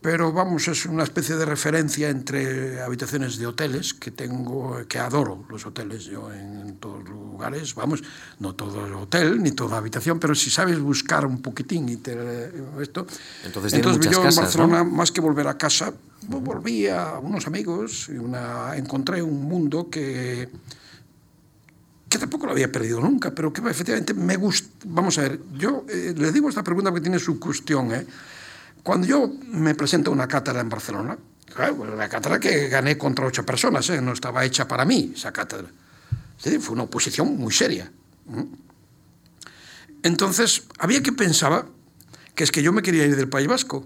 [0.00, 5.44] pero vamos, es una especie de referencia entre habitaciones de hoteles que tengo, que adoro
[5.50, 8.02] los hoteles yo en, todos los lugares, vamos,
[8.38, 12.12] no todo el hotel ni toda habitación, pero si sabes buscar un poquitín y te,
[12.80, 13.06] esto,
[13.44, 15.92] entonces, entonces yo en Barcelona más que volver a casa,
[16.28, 20.48] volví a unos amigos y encontré un mundo que
[22.10, 24.68] que tampoco lo había perdido nunca, pero que efectivamente me gusta.
[24.86, 28.04] Vamos a ver, yo eh, le digo esta pregunta porque tiene su cuestión, ¿eh?
[28.82, 31.16] Cuando yo me presento a una cátedra en Barcelona,
[31.96, 34.00] la cátedra que gané contra ocho personas, ¿eh?
[34.00, 35.68] no estaba hecha para mí esa cátedra.
[36.38, 37.92] fue una oposición muy seria.
[40.02, 41.66] Entonces, había que pensar
[42.34, 43.84] que es que yo me quería ir del País Vasco.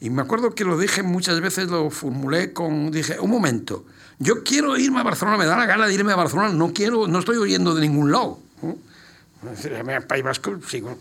[0.00, 3.86] Y me acuerdo que lo dije muchas veces, lo formulé con, dije, un momento,
[4.18, 7.06] yo quiero irme a Barcelona, me da la gana de irme a Barcelona, no quiero,
[7.06, 8.38] no estoy oyendo de ningún lado.
[9.42, 10.98] En País Vasco sigo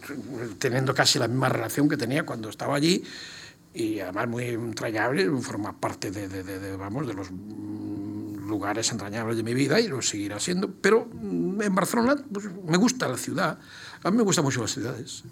[0.59, 3.03] teniendo casi la misma relación que tenía cuando estaba allí
[3.73, 9.79] y además muy entrañable, forma parte de, vamos, de los lugares entrañables de mi vida
[9.79, 10.69] y lo seguirá siendo.
[10.69, 13.57] Pero en Barcelona pues, me gusta la ciudad,
[14.03, 15.23] a mí me gustan mucho las ciudades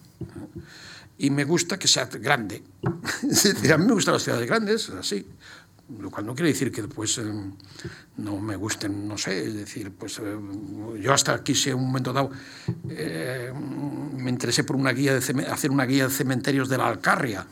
[1.24, 2.62] y me gusta que sea grande.
[2.84, 5.26] a mí me gustan las ciudades grandes, así
[6.00, 7.52] lo cual no quiere decir que eh,
[8.18, 10.38] no me gusten, no sé, es decir, pues eh,
[11.00, 12.32] yo hasta quise un momento dado,
[12.90, 13.52] eh,
[14.18, 17.46] me interesé por una guía de hacer una guía de cementerios de la Alcarria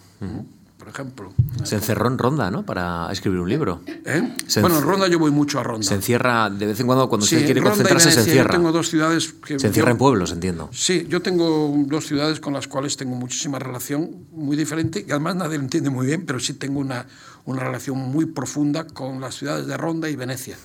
[0.81, 1.31] por ejemplo.
[1.63, 2.65] Se encerró en Ronda, ¿no?
[2.65, 3.81] Para escribir un libro.
[3.85, 4.35] ¿Eh?
[4.61, 5.85] Bueno, en Ronda yo voy mucho a Ronda.
[5.85, 8.55] Se encierra de vez en cuando, cuando usted quiere concentrarse, se encierra.
[8.55, 9.59] Yo tengo dos ciudades que...
[9.59, 10.71] Se encierra en pueblos, entiendo.
[10.73, 15.35] Sí, yo tengo dos ciudades con las cuales tengo muchísima relación, muy diferente, y además
[15.35, 17.05] nadie lo entiende muy bien, pero sí tengo una,
[17.45, 20.57] una relación muy profunda con las ciudades de Ronda y Venecia.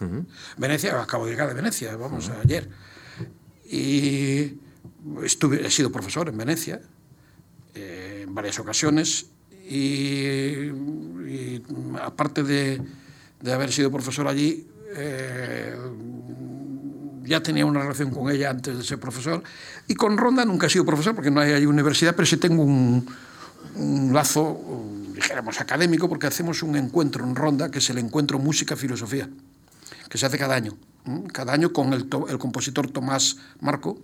[0.57, 2.71] Venecia, acabo de llegar de Venecia, vamos, ayer.
[3.69, 4.55] Y
[5.23, 6.81] estuve, he sido profesor en Venecia
[7.75, 9.27] eh, en varias ocasiones
[9.69, 11.63] y,
[12.01, 12.81] aparte de,
[13.41, 15.75] de, haber sido profesor allí, eh,
[17.25, 19.43] ya tenía una relación con ella antes de ser profesor.
[19.89, 22.63] Y con Ronda nunca he sido profesor porque no hay ahí universidad, pero sí tengo
[22.63, 23.07] un,
[23.75, 24.61] un lazo,
[25.15, 29.29] dijéramos, académico, porque hacemos un encuentro en Ronda, que es el encuentro Música-Filosofía,
[30.09, 30.77] que se hace cada año.
[31.33, 33.99] Cada año con el, el compositor Tomás Marco.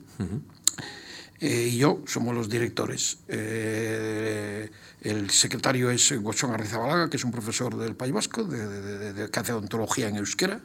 [1.42, 3.18] Eh, y yo somos los directores.
[3.26, 4.70] Eh,
[5.00, 9.52] el secretario es Gochón Arrizabalaga, que es un profesor del País Vasco, de, que hace
[9.52, 10.60] odontología en euskera.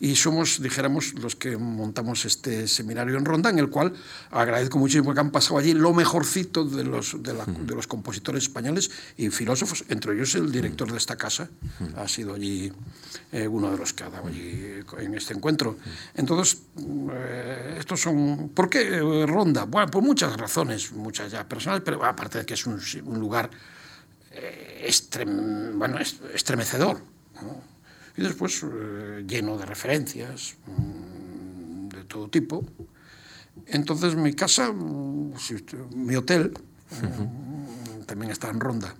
[0.00, 3.92] Y somos, dijéramos, los que montamos este seminario en Ronda, en el cual
[4.30, 7.34] agradezco muchísimo que han pasado allí lo mejorcito de los, de,
[7.74, 11.48] los compositores españoles y filósofos, entre ellos el director de esta casa,
[11.96, 12.72] ha sido allí
[13.32, 15.76] eh, uno de los que ha dado allí en este encuentro.
[16.14, 16.62] Entonces,
[17.12, 18.50] eh, estos son...
[18.54, 19.64] ¿Por qué eh, Ronda?
[19.64, 23.50] Bueno, por muchas razones, muchas ya personales, pero aparte de que es un, un lugar
[25.76, 25.98] bueno,
[26.34, 27.00] estremecedor.
[28.16, 32.64] Y después eh, lleno de referencias mm, de todo tipo.
[33.66, 35.34] Entonces mi casa, mm,
[35.94, 36.52] mi hotel,
[36.90, 38.94] mm, también está en Ronda.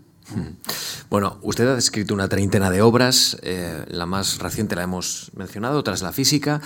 [1.10, 5.82] Bueno, usted ha escrito una treintena de obras, eh, la más reciente la hemos mencionado,
[5.84, 6.60] Tras la física.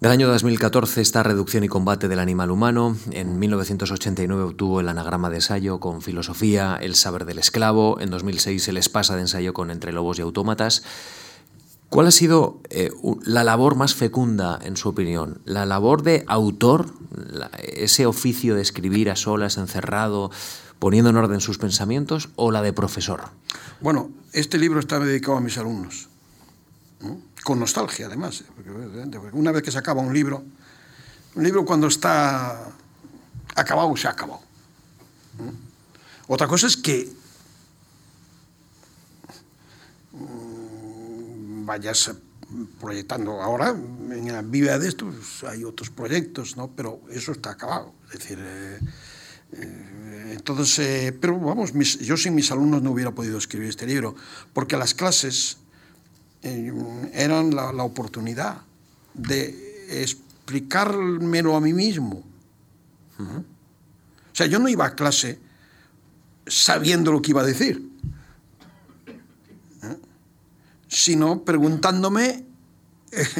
[0.00, 2.96] Del año 2014 está Reducción y combate del animal humano.
[3.10, 7.98] En 1989 obtuvo el anagrama de ensayo con Filosofía, El saber del esclavo.
[8.00, 10.84] En 2006 el espasa de ensayo con Entre lobos y autómatas.
[11.88, 12.90] ¿Cuál ha sido eh,
[13.24, 15.40] la labor más fecunda, en su opinión?
[15.46, 16.92] ¿La labor de autor,
[17.62, 20.30] ese oficio de escribir a solas, encerrado,
[20.78, 23.30] poniendo en orden sus pensamientos, o la de profesor?
[23.80, 26.08] Bueno, este libro está dedicado a mis alumnos,
[27.42, 28.44] con nostalgia además.
[28.54, 28.70] Porque
[29.32, 30.42] una vez que se acaba un libro,
[31.36, 32.70] un libro cuando está
[33.54, 34.40] acabado, se ha acabado.
[36.26, 37.08] Otra cosa es que
[41.68, 42.10] vayas
[42.80, 43.42] proyectando.
[43.42, 46.68] Ahora, en la vida de esto, pues, hay otros proyectos, ¿no?
[46.74, 47.92] Pero eso está acabado.
[48.06, 48.78] Es decir, eh,
[49.52, 54.16] eh, entonces, eh, pero vamos, yo sin mis alumnos no hubiera podido escribir este libro,
[54.52, 55.58] porque las clases
[56.42, 58.62] eran la, la, oportunidad
[59.12, 62.22] de explicármelo a mí mismo.
[63.18, 65.40] O sea, yo no iba a clase
[66.46, 67.88] sabiendo lo que iba a decir
[70.88, 72.44] sino preguntándome
[73.12, 73.34] eh,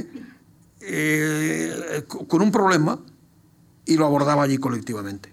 [0.80, 3.01] eh, con un problema
[3.84, 5.32] y lo abordaba allí colectivamente.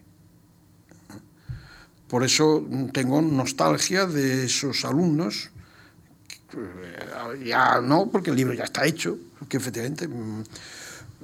[2.08, 5.52] Por eso tengo nostalgia de esos alumnos,
[7.44, 9.18] ya no, porque el libro ya está hecho,
[9.50, 10.44] que efectivamente mm,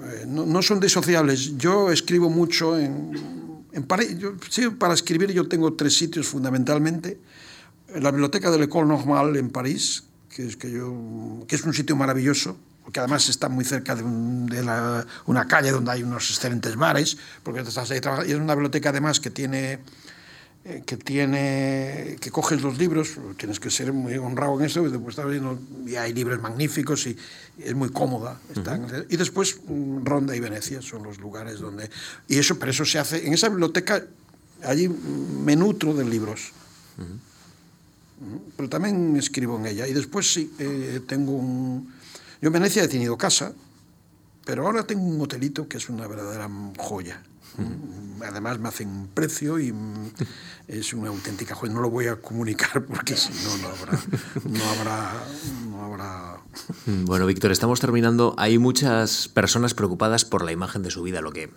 [0.03, 1.57] eh, no, son desociables.
[1.57, 4.17] Yo escribo mucho en, en París,
[4.49, 7.19] sí, para escribir yo tengo tres sitios fundamentalmente.
[7.95, 10.03] la biblioteca de l'École Normale en París,
[10.35, 14.03] que es, que yo, que es un sitio maravilloso, porque además está muy cerca de,
[14.03, 19.19] una calle donde hay unos excelentes bares, porque estás ahí y es una biblioteca además
[19.19, 19.79] que tiene
[20.63, 24.91] eh, que tiene que coges los libros, tienes que ser muy honrado en eso, y
[24.91, 25.17] después
[25.87, 27.17] y hay libros magníficos y,
[27.57, 28.39] es muy cómoda.
[29.09, 31.89] Y después mm, Ronda y Venecia son los lugares donde...
[32.27, 34.03] Y eso, pero eso se hace, en esa biblioteca
[34.63, 36.51] allí me nutro de libros
[38.55, 39.87] pero también escribo en ella.
[39.87, 41.93] Y después sí, eh, tengo un...
[42.41, 43.53] Yo en Venecia he tenido casa,
[44.45, 47.21] pero ahora tengo un hotelito que es una verdadera joya.
[48.25, 49.73] Además me hacen precio y
[50.67, 51.73] es una auténtica joya.
[51.73, 53.99] No lo voy a comunicar porque si no, no habrá,
[54.45, 55.23] no habrá,
[55.81, 56.37] no habrá...
[56.85, 58.35] Bueno, Víctor, estamos terminando.
[58.37, 61.49] Hay muchas personas preocupadas por la imagen de su vida, lo que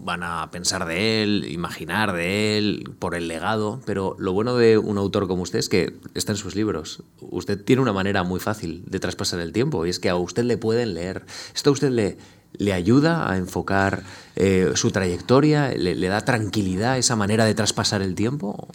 [0.00, 4.78] van a pensar de él, imaginar de él, por el legado, pero lo bueno de
[4.78, 7.02] un autor como usted es que está en sus libros.
[7.20, 10.44] Usted tiene una manera muy fácil de traspasar el tiempo y es que a usted
[10.44, 11.24] le pueden leer.
[11.54, 12.18] Esto a usted le,
[12.52, 14.04] le ayuda a enfocar
[14.36, 18.68] eh, su trayectoria, ¿Le, da tranquilidad esa manera de traspasar el tiempo.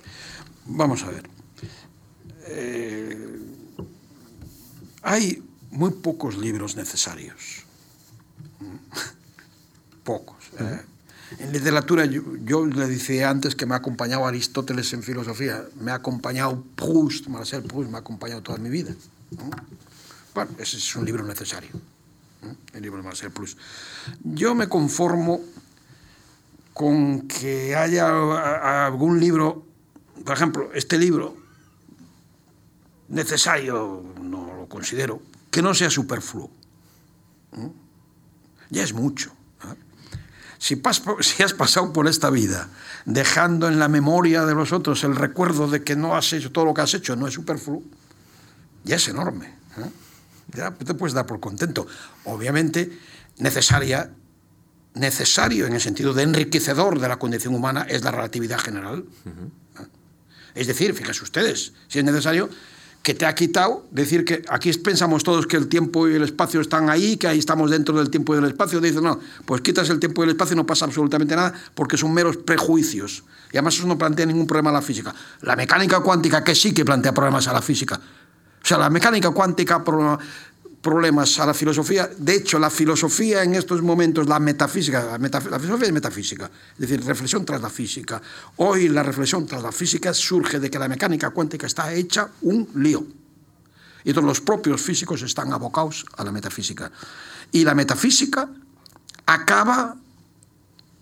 [0.66, 1.30] Vamos a ver.
[2.50, 3.37] Eh,
[5.08, 5.42] hay
[5.72, 7.64] muy pocos libros necesarios.
[10.04, 10.36] Pocos.
[10.60, 10.82] ¿eh?
[11.40, 15.96] En literatura, yo, le decía antes que me ha acompañado Aristóteles en filosofía, me ha
[15.96, 18.94] acompañado Proust, Marcel Proust, me ha acompañado toda mi vida.
[20.36, 21.70] Bueno, ese es un libro necesario,
[22.74, 23.58] el libro de Marcel Proust.
[24.24, 25.40] Yo me conformo
[26.74, 29.66] con que haya algún libro,
[30.26, 31.47] por ejemplo, este libro,
[33.10, 36.50] necesario, no lo considero, que no sea superfluo.
[38.70, 39.32] Ya es mucho.
[40.60, 40.82] Si,
[41.44, 42.70] has pasado por esta vida
[43.06, 46.66] dejando en la memoria de los otros el recuerdo de que no has hecho todo
[46.66, 47.84] lo que has hecho, no es superfluo,
[48.84, 49.54] ya es enorme.
[49.78, 49.90] ¿eh?
[50.56, 51.88] Ya te puedes dar por contento.
[52.26, 53.00] Obviamente,
[53.38, 54.10] necesaria,
[54.96, 59.06] necesario en el sentido de enriquecedor de la condición humana es la relatividad general.
[59.26, 59.86] ¿eh?
[60.56, 62.50] Es decir, fíjense ustedes, si es necesario,
[63.04, 66.60] que te ha quitado decir que aquí pensamos todos que el tiempo y el espacio
[66.60, 68.82] están ahí, que ahí estamos dentro del tiempo y del espacio.
[68.82, 71.98] Dice, no, pues quitas el tiempo y el espacio y no pasa absolutamente nada porque
[71.98, 73.24] son meros prejuicios.
[73.54, 75.16] Y además eso no plantea ningún problema a la física.
[75.42, 77.96] La mecánica cuántica que sí que plantea problemas a la física.
[77.96, 79.82] O sea, la mecánica cuántica
[80.82, 82.10] problemas a la filosofía.
[82.18, 86.80] De hecho, la filosofía en estos momentos, la metafísica, la, la, filosofía es metafísica, es
[86.80, 88.22] decir, reflexión tras la física.
[88.58, 92.70] Hoy la reflexión tras la física surge de que la mecánica cuántica está hecha un
[92.76, 93.06] lío.
[94.04, 96.92] Y todos los propios físicos están abocados a la metafísica.
[97.52, 98.50] Y la metafísica
[99.26, 99.96] acaba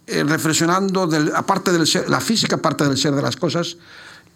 [0.07, 3.77] eh, reflexionando, del, aparte de la física parte del ser de las cosas,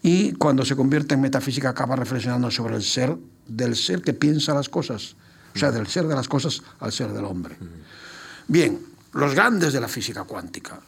[0.02, 3.16] y cuando se convierte en metafísica acaba reflexionando sobre el ser
[3.46, 5.16] del ser que piensa las cosas,
[5.54, 7.56] o sea, del ser de las cosas al ser del hombre.
[8.46, 8.78] Bien,
[9.12, 10.80] los grandes de la física cuántica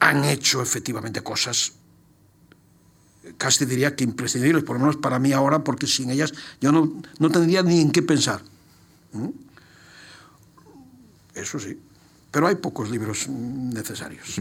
[0.00, 1.72] han hecho efectivamente cosas
[3.38, 7.00] casi diría que imprescindibles, por lo menos para mí ahora, porque sin ellas yo no,
[7.18, 8.42] no tendría ni en qué pensar.
[9.12, 9.28] ¿Mm?
[11.34, 11.78] Eso sí,
[12.30, 14.40] pero hay pocos libros necesarios.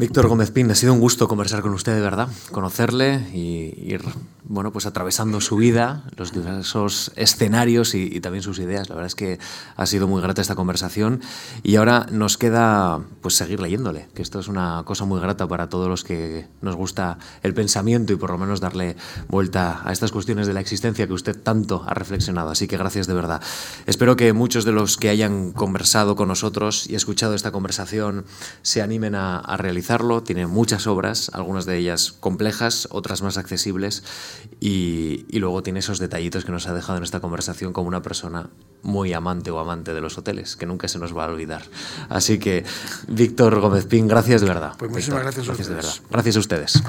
[0.00, 4.00] Víctor Gómez Pin, ha sido un gusto conversar con usted, de verdad, conocerle y ir
[4.44, 8.88] bueno, pues atravesando su vida, los diversos escenarios y, y, también sus ideas.
[8.88, 9.38] La verdad es que
[9.76, 11.20] ha sido muy grata esta conversación
[11.62, 15.68] y ahora nos queda pues seguir leyéndole, que esto es una cosa muy grata para
[15.68, 18.96] todos los que nos gusta el pensamiento y por lo menos darle
[19.28, 22.50] vuelta a estas cuestiones de la existencia que usted tanto ha reflexionado.
[22.50, 23.40] Así que gracias de verdad.
[23.86, 28.24] Espero que muchos de los que hayan conversado con nosotros y escuchado esta conversación
[28.62, 29.56] se animen a, a
[30.24, 34.04] Tiene muchas obras, algunas de ellas complejas, otras más accesibles
[34.60, 38.00] y, y, luego tiene esos detallitos que nos ha dejado en esta conversación como una
[38.00, 38.50] persona
[38.82, 41.62] muy amante o amante de los hoteles, que nunca se nos va a olvidar.
[42.08, 42.64] Así que,
[43.08, 44.74] Víctor Gómez Pin, gracias de verdad.
[44.78, 45.84] Pues muchísimas Víctor, gracias a gracias ustedes.
[45.84, 46.10] De verdad.
[46.10, 46.82] Gracias a ustedes.